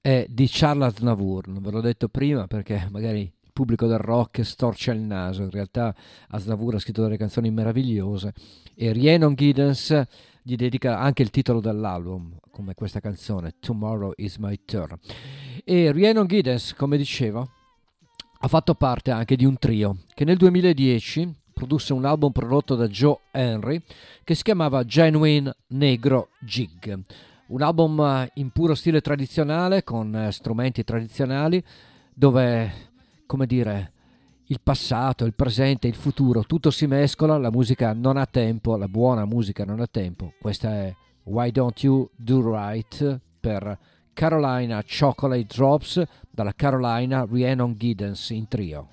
[0.02, 4.44] è di Charles Aznavour, non ve l'ho detto prima perché magari il pubblico del rock
[4.44, 5.94] storce il naso, in realtà
[6.30, 8.34] Aznavour ha scritto delle canzoni meravigliose
[8.74, 10.04] e Rhiannon Giddens
[10.42, 14.98] gli dedica anche il titolo dell'album, come questa canzone, Tomorrow is my turn.
[15.64, 17.62] E Rhiannon Giddens, come dicevo,
[18.44, 22.90] ha fatto parte anche di un trio che nel 2010 produsse un album prodotto da
[22.90, 23.82] Joe Henry
[24.26, 27.04] che si chiamava Genuine Negro Jig.
[27.48, 31.64] Un album eh, in puro stile tradizionale, con eh, strumenti tradizionali,
[32.14, 32.72] dove,
[33.26, 33.92] come dire,
[34.48, 38.90] il passato, il presente, il futuro, tutto si mescola, la musica non ha tempo, la
[38.90, 40.34] buona musica non ha tempo.
[40.38, 40.94] Questa è
[41.24, 43.78] Why Don't You Do Right per
[44.14, 48.88] Carolina Chocolate Drops dalla Carolina Rhiannon Giddens in trio.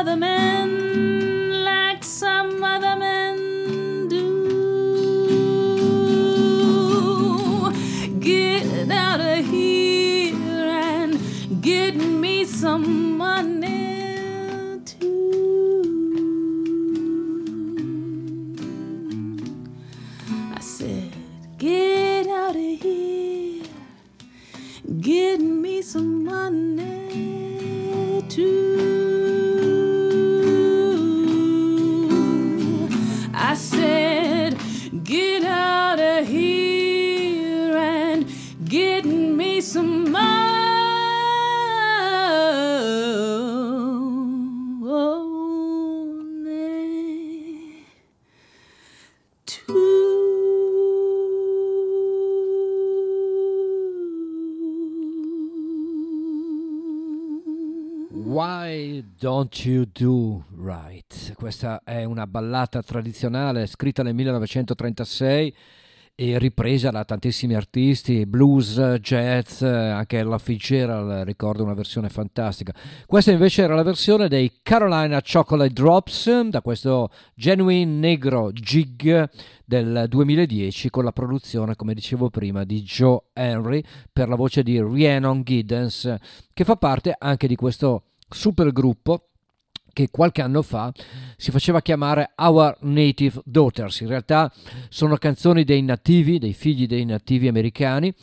[0.00, 0.49] another man.
[59.20, 61.34] Don't You Do Right.
[61.34, 65.54] Questa è una ballata tradizionale scritta nel 1936
[66.14, 72.72] e ripresa da tantissimi artisti, blues, jazz, anche Ella Fitzgerald ricordo una versione fantastica.
[73.04, 79.28] Questa invece era la versione dei Carolina Chocolate Drops da questo Genuine Negro Jig
[79.66, 84.80] del 2010 con la produzione, come dicevo prima, di Joe Henry per la voce di
[84.80, 86.14] Rhiannon Giddens,
[86.54, 89.26] che fa parte anche di questo super gruppo
[89.92, 90.92] che qualche anno fa
[91.36, 94.00] si faceva chiamare Our Native Daughters.
[94.00, 94.50] In realtà
[94.88, 98.14] sono canzoni dei nativi, dei figli dei nativi americani,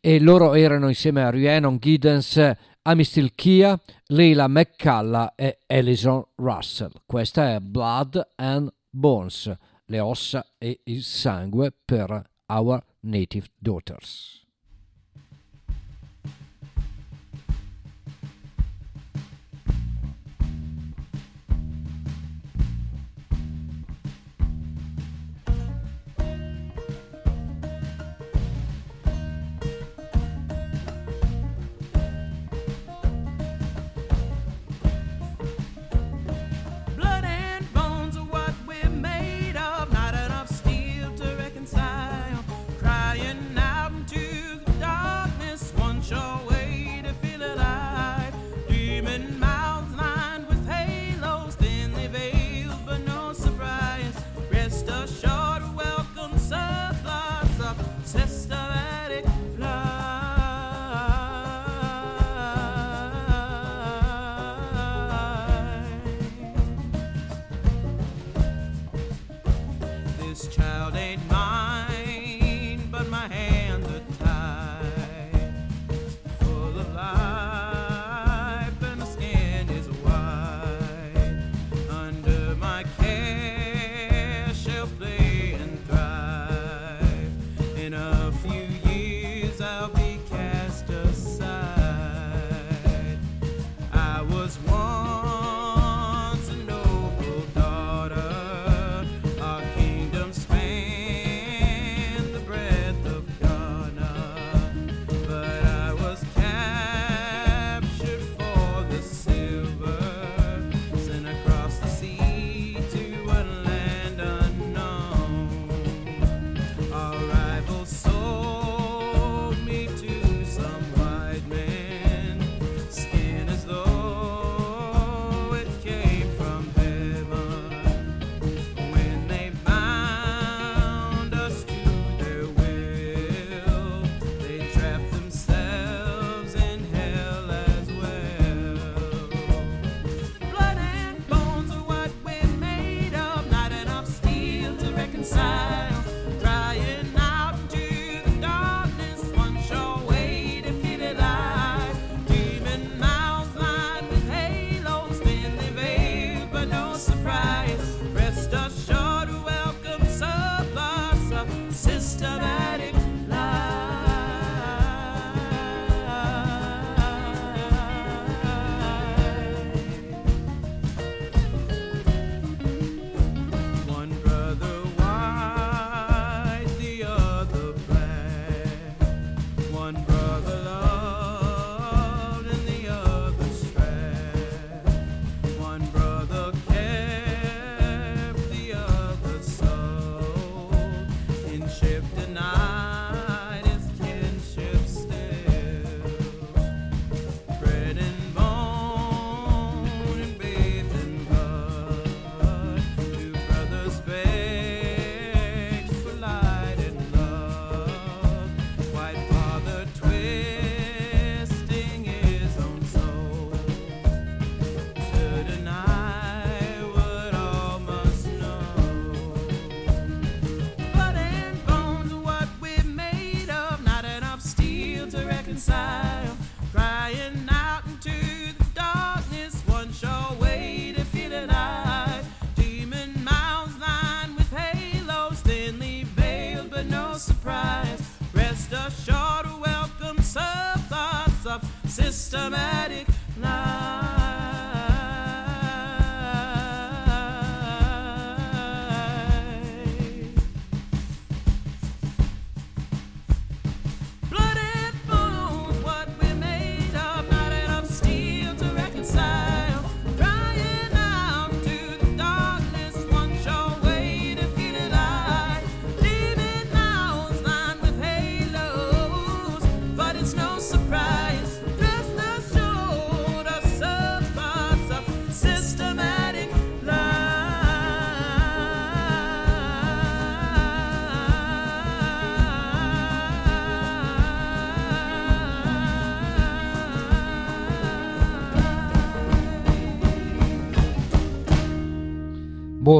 [0.00, 2.52] e loro erano insieme a Rhiannon Giddens,
[2.82, 6.92] Amistil Kia, Leila McCalla e Alison Russell.
[7.04, 9.52] Questa è Blood and Bones,
[9.86, 14.45] le ossa e il sangue per Our Native Daughters.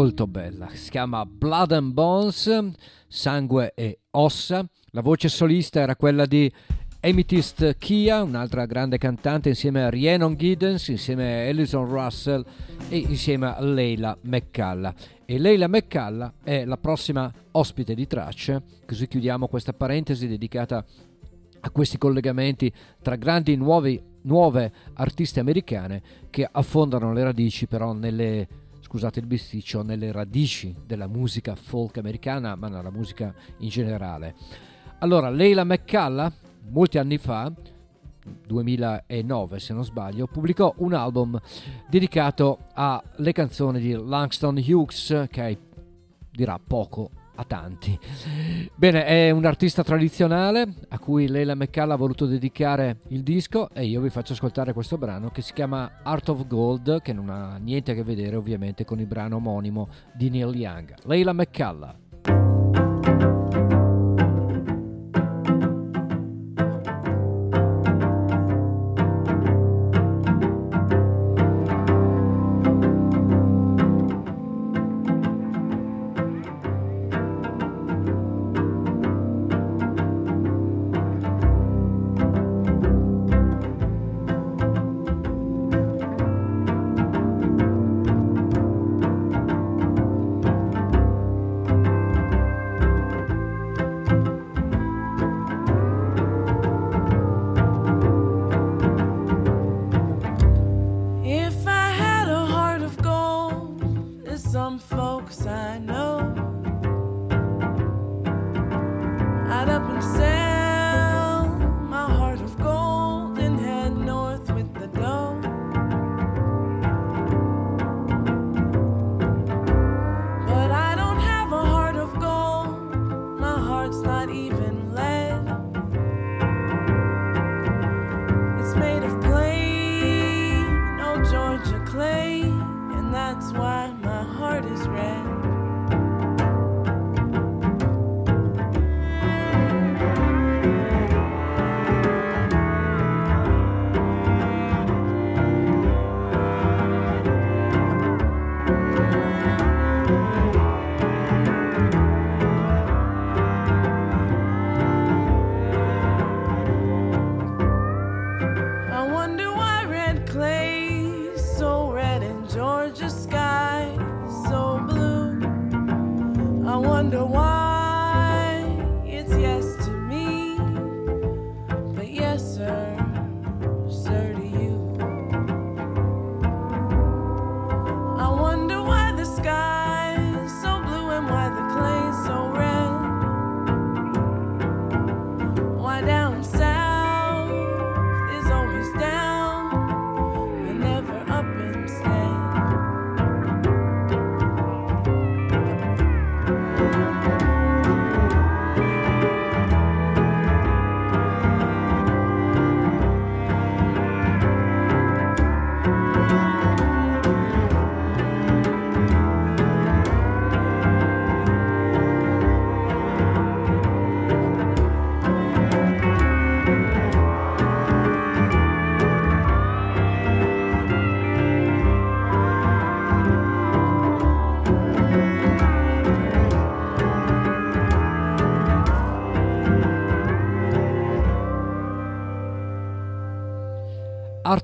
[0.06, 2.68] Molto bella, si chiama Blood and Bones,
[3.08, 4.64] sangue e ossa.
[4.90, 6.50] La voce solista era quella di
[7.00, 12.44] Amethyst Kia, un'altra grande cantante, insieme a Rhiannon Giddens, insieme a Alison Russell
[12.88, 14.94] e insieme a Leila McCalla.
[15.24, 20.84] E Leila McCalla è la prossima ospite di tracce, così chiudiamo questa parentesi dedicata
[21.58, 22.72] a questi collegamenti
[23.02, 26.00] tra grandi nuovi, nuove artiste americane
[26.30, 32.54] che affondano le radici però nelle scusate il bisticcio, nelle radici della musica folk americana,
[32.54, 34.36] ma nella musica in generale.
[35.00, 36.32] Allora, Leila McCalla
[36.68, 37.52] molti anni fa,
[38.46, 41.36] 2009 se non sbaglio, pubblicò un album
[41.88, 45.58] dedicato alle canzoni di Langston Hughes che
[46.30, 47.98] dirà poco a tanti.
[48.74, 53.84] Bene, è un artista tradizionale a cui Leila McCall ha voluto dedicare il disco e
[53.84, 57.56] io vi faccio ascoltare questo brano che si chiama Art of Gold, che non ha
[57.58, 60.94] niente a che vedere ovviamente con il brano omonimo di Neil Young.
[61.04, 62.05] Leila McCall.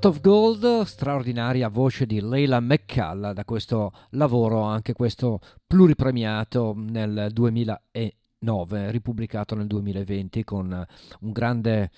[0.03, 7.29] Art of Gold, straordinaria voce di Leila McCalla da questo lavoro, anche questo pluripremiato nel
[7.31, 10.85] 2009, ripubblicato nel 2020 con
[11.21, 11.89] un grande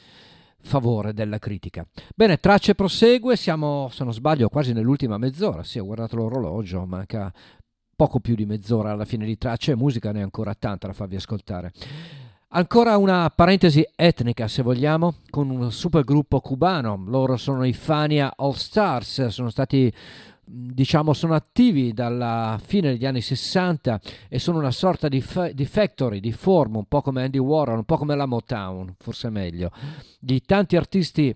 [0.61, 1.83] favore della critica.
[2.15, 7.33] Bene, tracce prosegue, siamo, se non sbaglio, quasi nell'ultima mezz'ora, sì, ho guardato l'orologio, manca
[7.95, 11.15] poco più di mezz'ora alla fine di tracce musica ne è ancora tanta da farvi
[11.15, 11.73] ascoltare.
[12.55, 17.03] Ancora una parentesi etnica, se vogliamo, con un supergruppo cubano.
[17.05, 19.93] Loro sono i Fania All Stars, sono stati
[20.47, 23.99] diciamo sono attivi dalla fine degli anni 60
[24.29, 27.79] e sono una sorta di, fa- di, factory, di forma, un po' come Andy Warhol,
[27.79, 29.71] un po' come la Motown, forse meglio,
[30.17, 31.35] di tanti artisti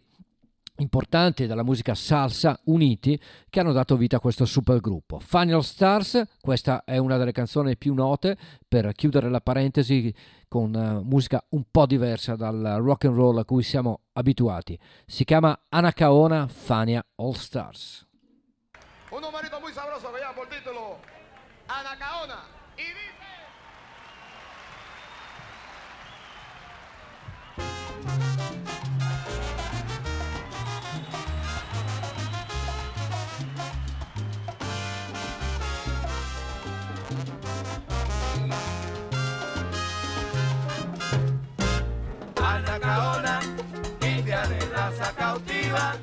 [0.79, 3.19] importanti della musica salsa uniti
[3.49, 5.19] che hanno dato vita a questo supergruppo.
[5.19, 8.37] Final Stars, questa è una delle canzoni più note
[8.67, 10.13] per chiudere la parentesi
[10.47, 14.77] con uh, musica un po' diversa dal rock and roll a cui siamo abituati.
[15.05, 18.07] Si chiama Anacaona Fania All Stars.
[19.11, 20.97] Un numerito muy sabroso que ya por título
[21.67, 22.57] Anacaona.
[22.77, 23.18] Y dice...
[45.69, 45.95] arriba,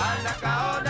[0.00, 0.85] al la caola.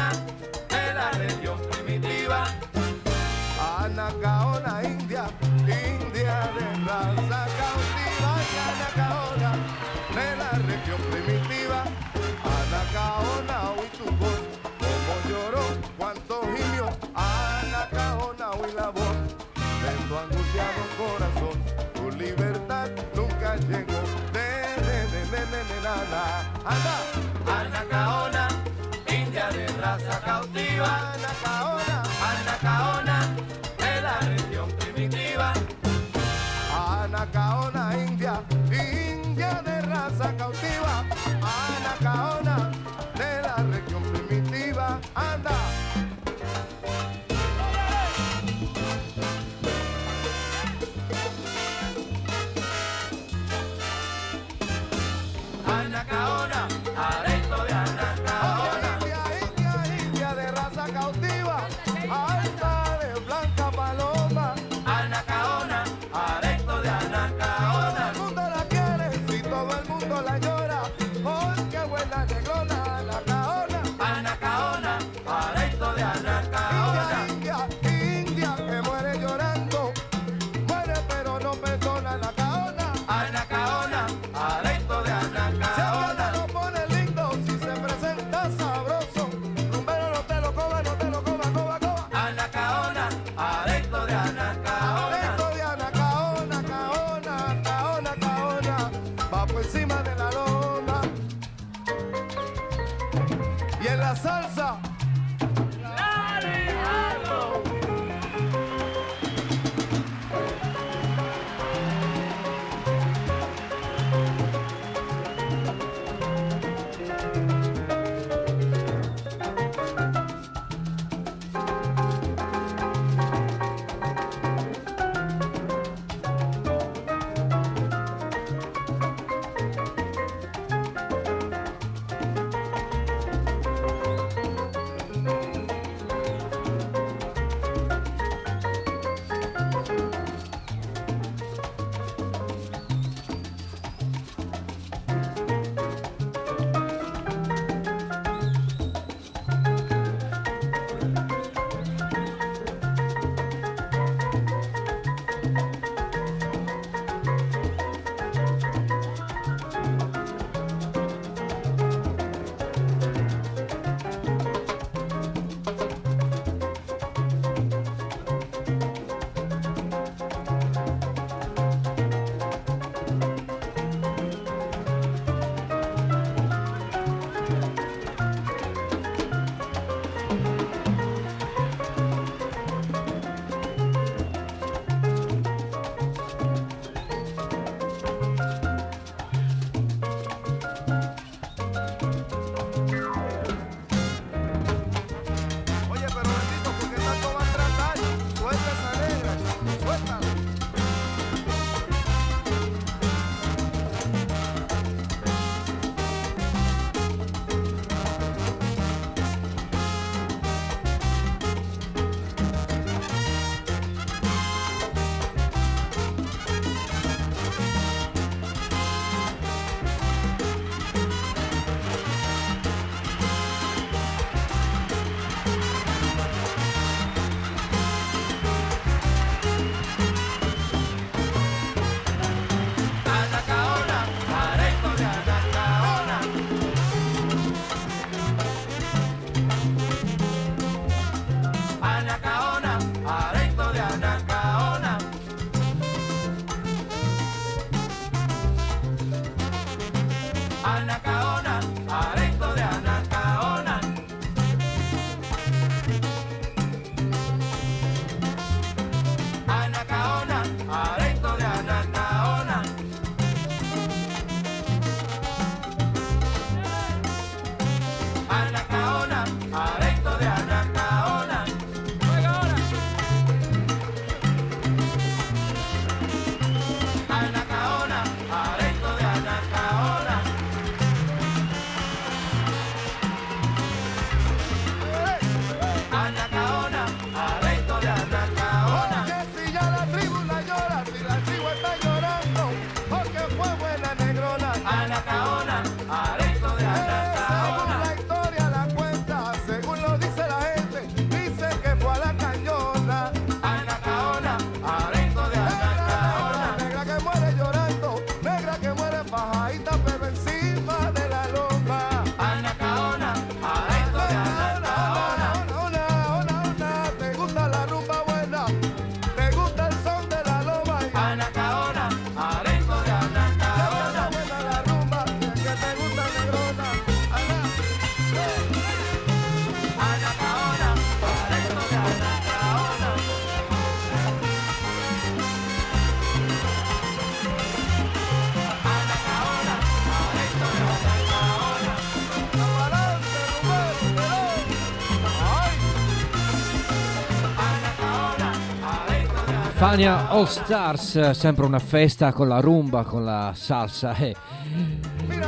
[349.68, 353.96] Fania All Stars, sempre una festa con la rumba, con la salsa.
[353.96, 354.14] eh.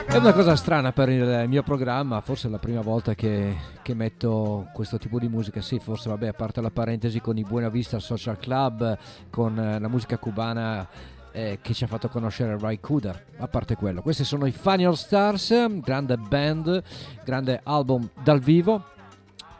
[0.06, 3.94] È una cosa strana per il mio programma, forse è la prima volta che, che
[3.94, 5.60] metto questo tipo di musica.
[5.60, 8.97] Sì, forse vabbè, a parte la parentesi con i Buena Vista Social Club,
[9.28, 10.86] con eh, la musica cubana
[11.32, 13.24] eh, che ci ha fatto conoscere Rai Kuder.
[13.39, 16.81] A parte quello, questi sono i Funny All Stars, grande band,
[17.24, 18.85] grande album dal vivo.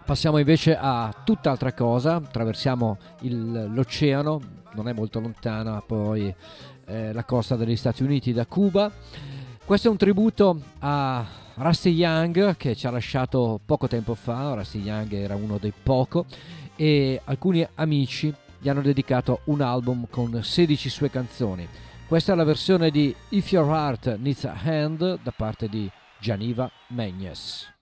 [0.07, 4.41] Passiamo invece a tutt'altra cosa, attraversiamo il- l'oceano,
[4.79, 6.33] non è molto lontana poi
[6.87, 8.91] eh, la costa degli Stati Uniti da Cuba.
[9.65, 14.81] Questo è un tributo a Rusty Young che ci ha lasciato poco tempo fa, Rusty
[14.81, 16.27] Young era uno dei poco
[16.77, 21.69] e alcuni amici gli hanno dedicato un album con 16 sue canzoni.
[22.07, 25.91] Questa è la versione di If Your Heart Needs a Hand da parte di
[26.21, 27.78] Gianiva Megnes.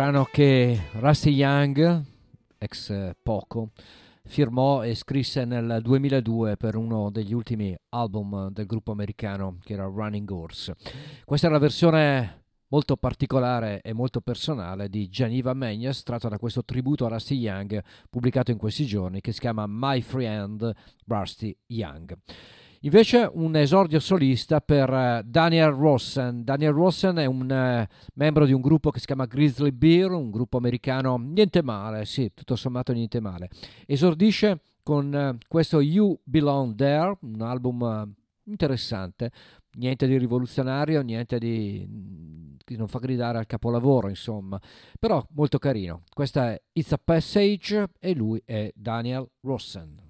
[0.00, 2.02] Brano che Rusty Young,
[2.56, 3.72] ex Poco,
[4.24, 9.84] firmò e scrisse nel 2002 per uno degli ultimi album del gruppo americano che era
[9.84, 10.74] Running Horse.
[11.22, 16.64] Questa è la versione molto particolare e molto personale di Geneva Menyes, tratta da questo
[16.64, 20.72] tributo a Rusty Young pubblicato in questi giorni che si chiama My Friend
[21.08, 22.16] Rusty Young.
[22.82, 26.42] Invece un esordio solista per eh, Daniel Rossen.
[26.44, 30.30] Daniel Rossen è un uh, membro di un gruppo che si chiama Grizzly Bear, un
[30.30, 33.50] gruppo americano niente male, sì, tutto sommato niente male.
[33.84, 39.30] Esordisce con uh, questo You Belong There, un album interessante,
[39.72, 44.58] niente di rivoluzionario, niente di che non fa gridare al capolavoro, insomma,
[44.98, 46.04] però molto carino.
[46.08, 50.09] Questa è It's a Passage e lui è Daniel Rossen.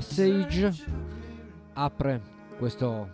[0.00, 0.72] Passage
[1.74, 2.22] apre
[2.56, 3.06] questo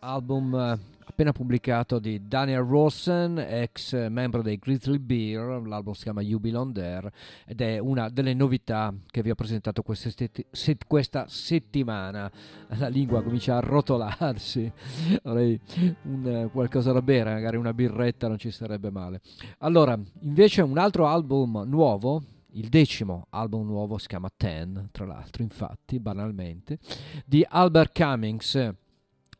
[0.00, 6.20] album eh, appena pubblicato di Daniel Rosen, ex membro dei Grizzly Bear, l'album si chiama
[6.20, 7.10] You Belong There
[7.46, 12.30] ed è una delle novità che vi ho presentato questa, set- questa settimana.
[12.76, 14.70] La lingua comincia a rotolarsi,
[15.24, 15.58] avrei
[16.02, 19.22] un, qualcosa da bere, magari una birretta non ci sarebbe male.
[19.60, 22.22] Allora, invece un altro album nuovo,
[22.52, 26.78] il decimo album nuovo si chiama Ten, tra l'altro, infatti, banalmente,
[27.24, 28.74] di Albert Cummings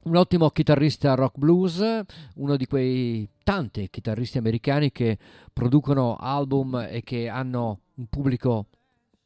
[0.02, 1.82] un ottimo chitarrista rock blues,
[2.36, 5.18] uno di quei tanti chitarristi americani che
[5.52, 8.66] producono album e che hanno un pubblico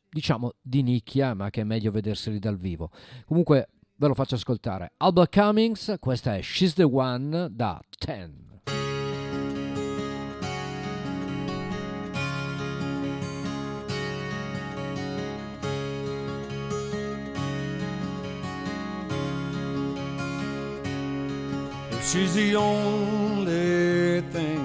[0.09, 2.91] diciamo di nicchia, ma che è meglio vederseli dal vivo.
[3.25, 4.93] Comunque ve lo faccio ascoltare.
[4.97, 8.54] Albert Cummings, questa è She's the One da Ten.
[22.07, 24.65] She's the only thing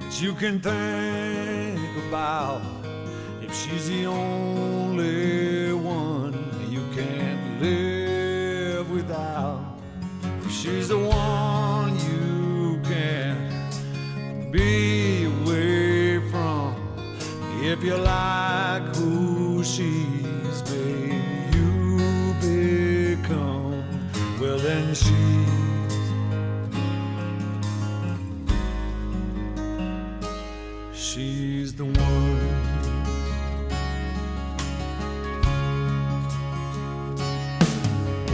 [0.00, 1.78] that you can think
[2.08, 2.62] about.
[3.42, 6.32] If she's the only one
[6.70, 9.78] you can't live without.
[10.42, 16.74] If she's the one you can't be away from.
[17.62, 21.22] If you like who she's been,
[21.52, 23.84] you become.
[24.40, 25.73] Well, then she's
[31.14, 31.94] she's the one.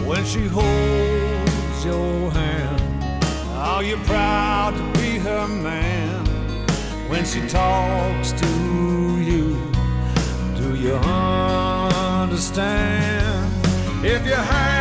[0.07, 2.81] When she holds your hand,
[3.53, 6.25] are you proud to be her man?
[7.07, 8.47] When she talks to
[9.29, 9.57] you,
[10.57, 10.95] do you
[12.15, 12.65] understand?
[14.03, 14.80] If you had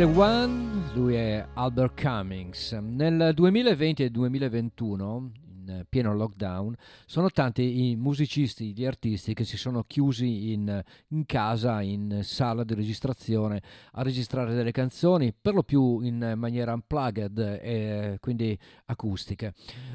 [0.00, 2.72] the One, lui è Albert Cummings.
[2.72, 6.74] Nel 2020 e 2021, in pieno lockdown,
[7.04, 12.64] sono tanti i musicisti, gli artisti che si sono chiusi in, in casa, in sala
[12.64, 13.60] di registrazione,
[13.92, 19.52] a registrare delle canzoni, per lo più in maniera unplugged e quindi acustiche.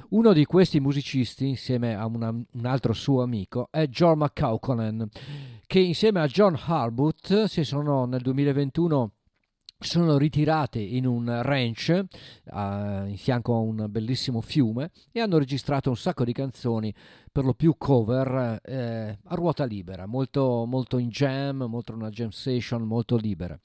[0.09, 5.09] Uno di questi musicisti, insieme a una- un altro suo amico, è John McCauconen,
[5.65, 9.14] che insieme a John Harbutt si sono nel 2021
[9.85, 15.89] sono ritirati in un ranch eh, in fianco a un bellissimo fiume e hanno registrato
[15.89, 16.93] un sacco di canzoni
[17.31, 22.29] per lo più cover eh, a ruota libera, molto, molto in jam, molto una jam
[22.29, 23.59] session molto libera.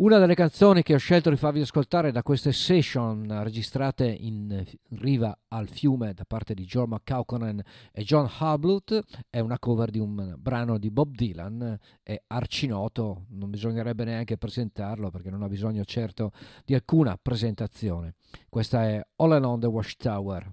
[0.00, 5.36] Una delle canzoni che ho scelto di farvi ascoltare da queste session registrate in riva
[5.48, 7.60] al fiume da parte di John McCauconen
[7.90, 13.50] e John Harblut è una cover di un brano di Bob Dylan, è arcinoto, non
[13.50, 16.30] bisognerebbe neanche presentarlo perché non ha bisogno certo
[16.64, 18.14] di alcuna presentazione.
[18.48, 20.52] Questa è All Along the Watchtower.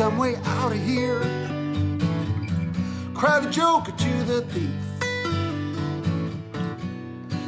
[0.00, 1.20] Some way out of here.
[3.12, 4.70] Cry the joker to the thief.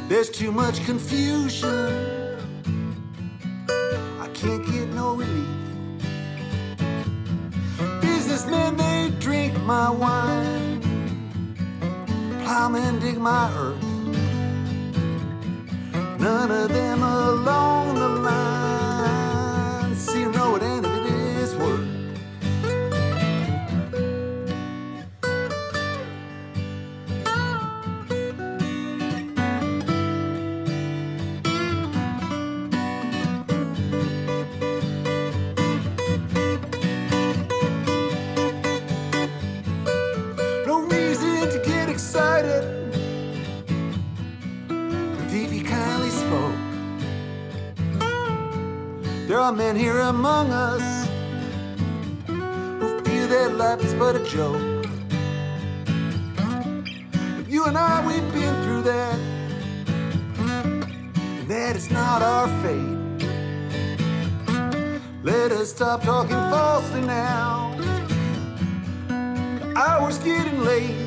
[0.07, 1.89] There's too much confusion.
[4.21, 5.47] I can't get no relief.
[8.01, 10.79] Businessmen, they drink my wine.
[12.43, 13.83] Plowmen dig my earth.
[16.19, 20.92] None of them along the line seem to know it is
[49.43, 51.05] are men here among us
[52.27, 54.85] who feel that life is but a joke.
[57.35, 59.19] But you and I, we've been through that,
[60.37, 63.27] and that is not our fate.
[65.23, 67.75] Let us stop talking falsely now.
[69.09, 71.02] The hour's getting late.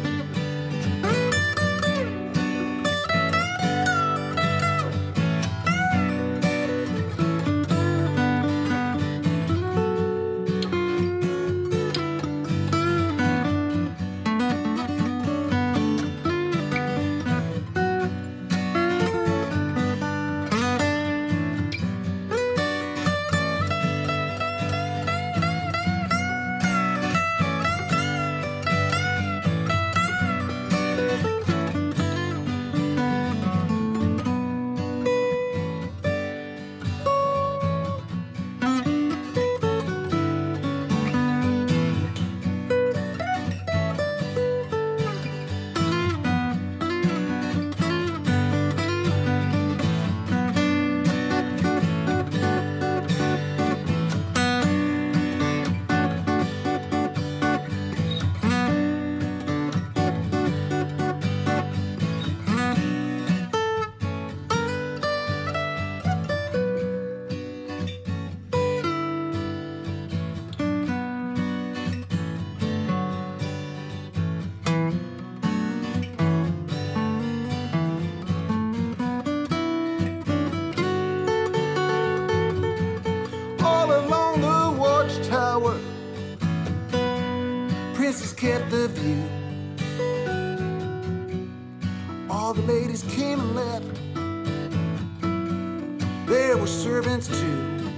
[96.66, 97.90] Servants too.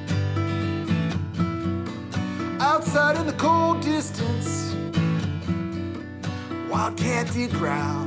[2.61, 4.75] Outside in the cold distance,
[6.71, 8.07] wildcat did growl.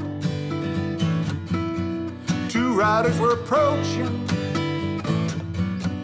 [2.49, 4.25] Two riders were approaching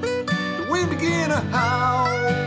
[0.01, 2.46] the wind began to howl.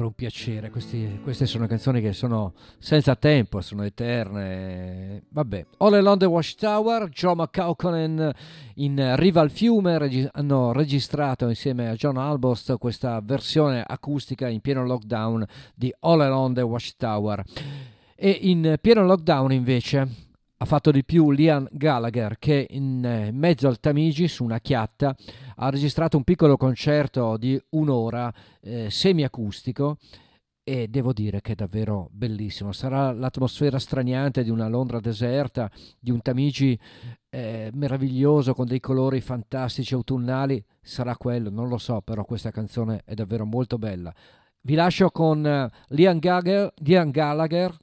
[0.00, 5.24] Sempre un piacere, Questi- queste sono canzoni che sono senza tempo, sono eterne.
[5.28, 8.32] Vabbè, All Along the Watchtower, Joe McCauconen
[8.76, 14.60] in Riva al Fiume regi- hanno registrato insieme a John Albost questa versione acustica in
[14.60, 15.44] pieno lockdown
[15.74, 17.44] di All Along the Watchtower.
[18.16, 20.08] E in pieno lockdown invece
[20.62, 25.16] ha fatto di più Liam Gallagher che in eh, mezzo al Tamigi su una chiatta
[25.56, 29.96] ha registrato un piccolo concerto di un'ora eh, semiacustico
[30.62, 32.72] e devo dire che è davvero bellissimo.
[32.72, 36.78] Sarà l'atmosfera straniante di una Londra deserta, di un Tamigi
[37.30, 43.00] eh, meraviglioso con dei colori fantastici autunnali, sarà quello, non lo so, però questa canzone
[43.06, 44.14] è davvero molto bella.
[44.60, 47.74] Vi lascio con eh, Liam Gallagher, Liam Gallagher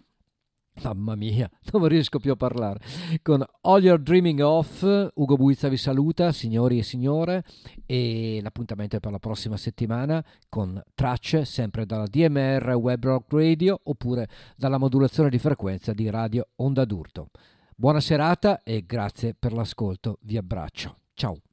[0.83, 2.79] Mamma mia, non riesco più a parlare.
[3.21, 7.43] Con All You're Dreaming Of, Ugo Buizza vi saluta, signori e signore,
[7.85, 13.79] e l'appuntamento è per la prossima settimana con tracce sempre dalla DMR Web Rock Radio
[13.83, 17.29] oppure dalla modulazione di frequenza di Radio Onda d'Urto.
[17.75, 20.97] Buona serata e grazie per l'ascolto, vi abbraccio.
[21.13, 21.46] Ciao.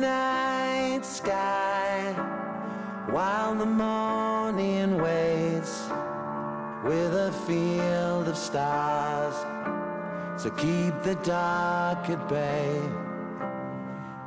[0.00, 2.12] Night sky
[3.10, 5.88] while the morning waits
[6.84, 9.34] with a field of stars
[10.42, 12.80] to keep the dark at bay.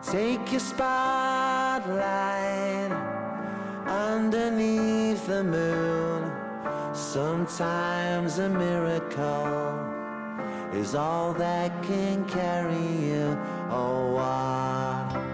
[0.04, 1.92] Take your spotlight
[3.88, 6.32] underneath the moon.
[6.94, 9.80] Sometimes a miracle
[10.74, 13.40] is all that can carry you.
[13.72, 15.33] Oh, what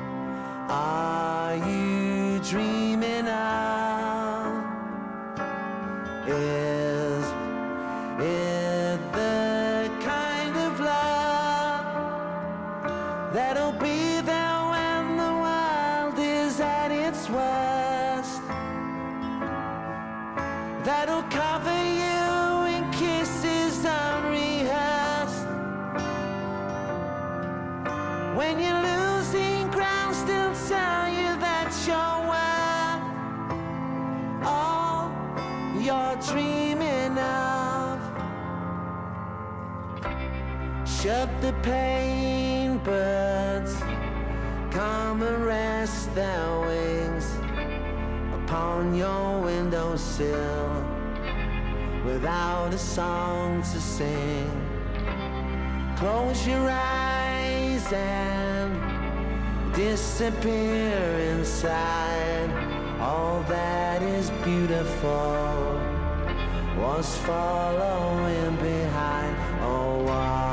[0.69, 3.79] are you dreaming of?
[41.09, 43.73] Shut the pain, birds.
[44.69, 47.25] Come and rest their wings
[48.31, 50.85] upon your windowsill
[52.05, 54.51] without a song to sing.
[55.97, 58.71] Close your eyes and
[59.73, 60.99] disappear
[61.31, 62.51] inside.
[63.01, 65.81] All that is beautiful
[66.77, 69.35] was following behind.
[69.63, 70.48] Oh, wow.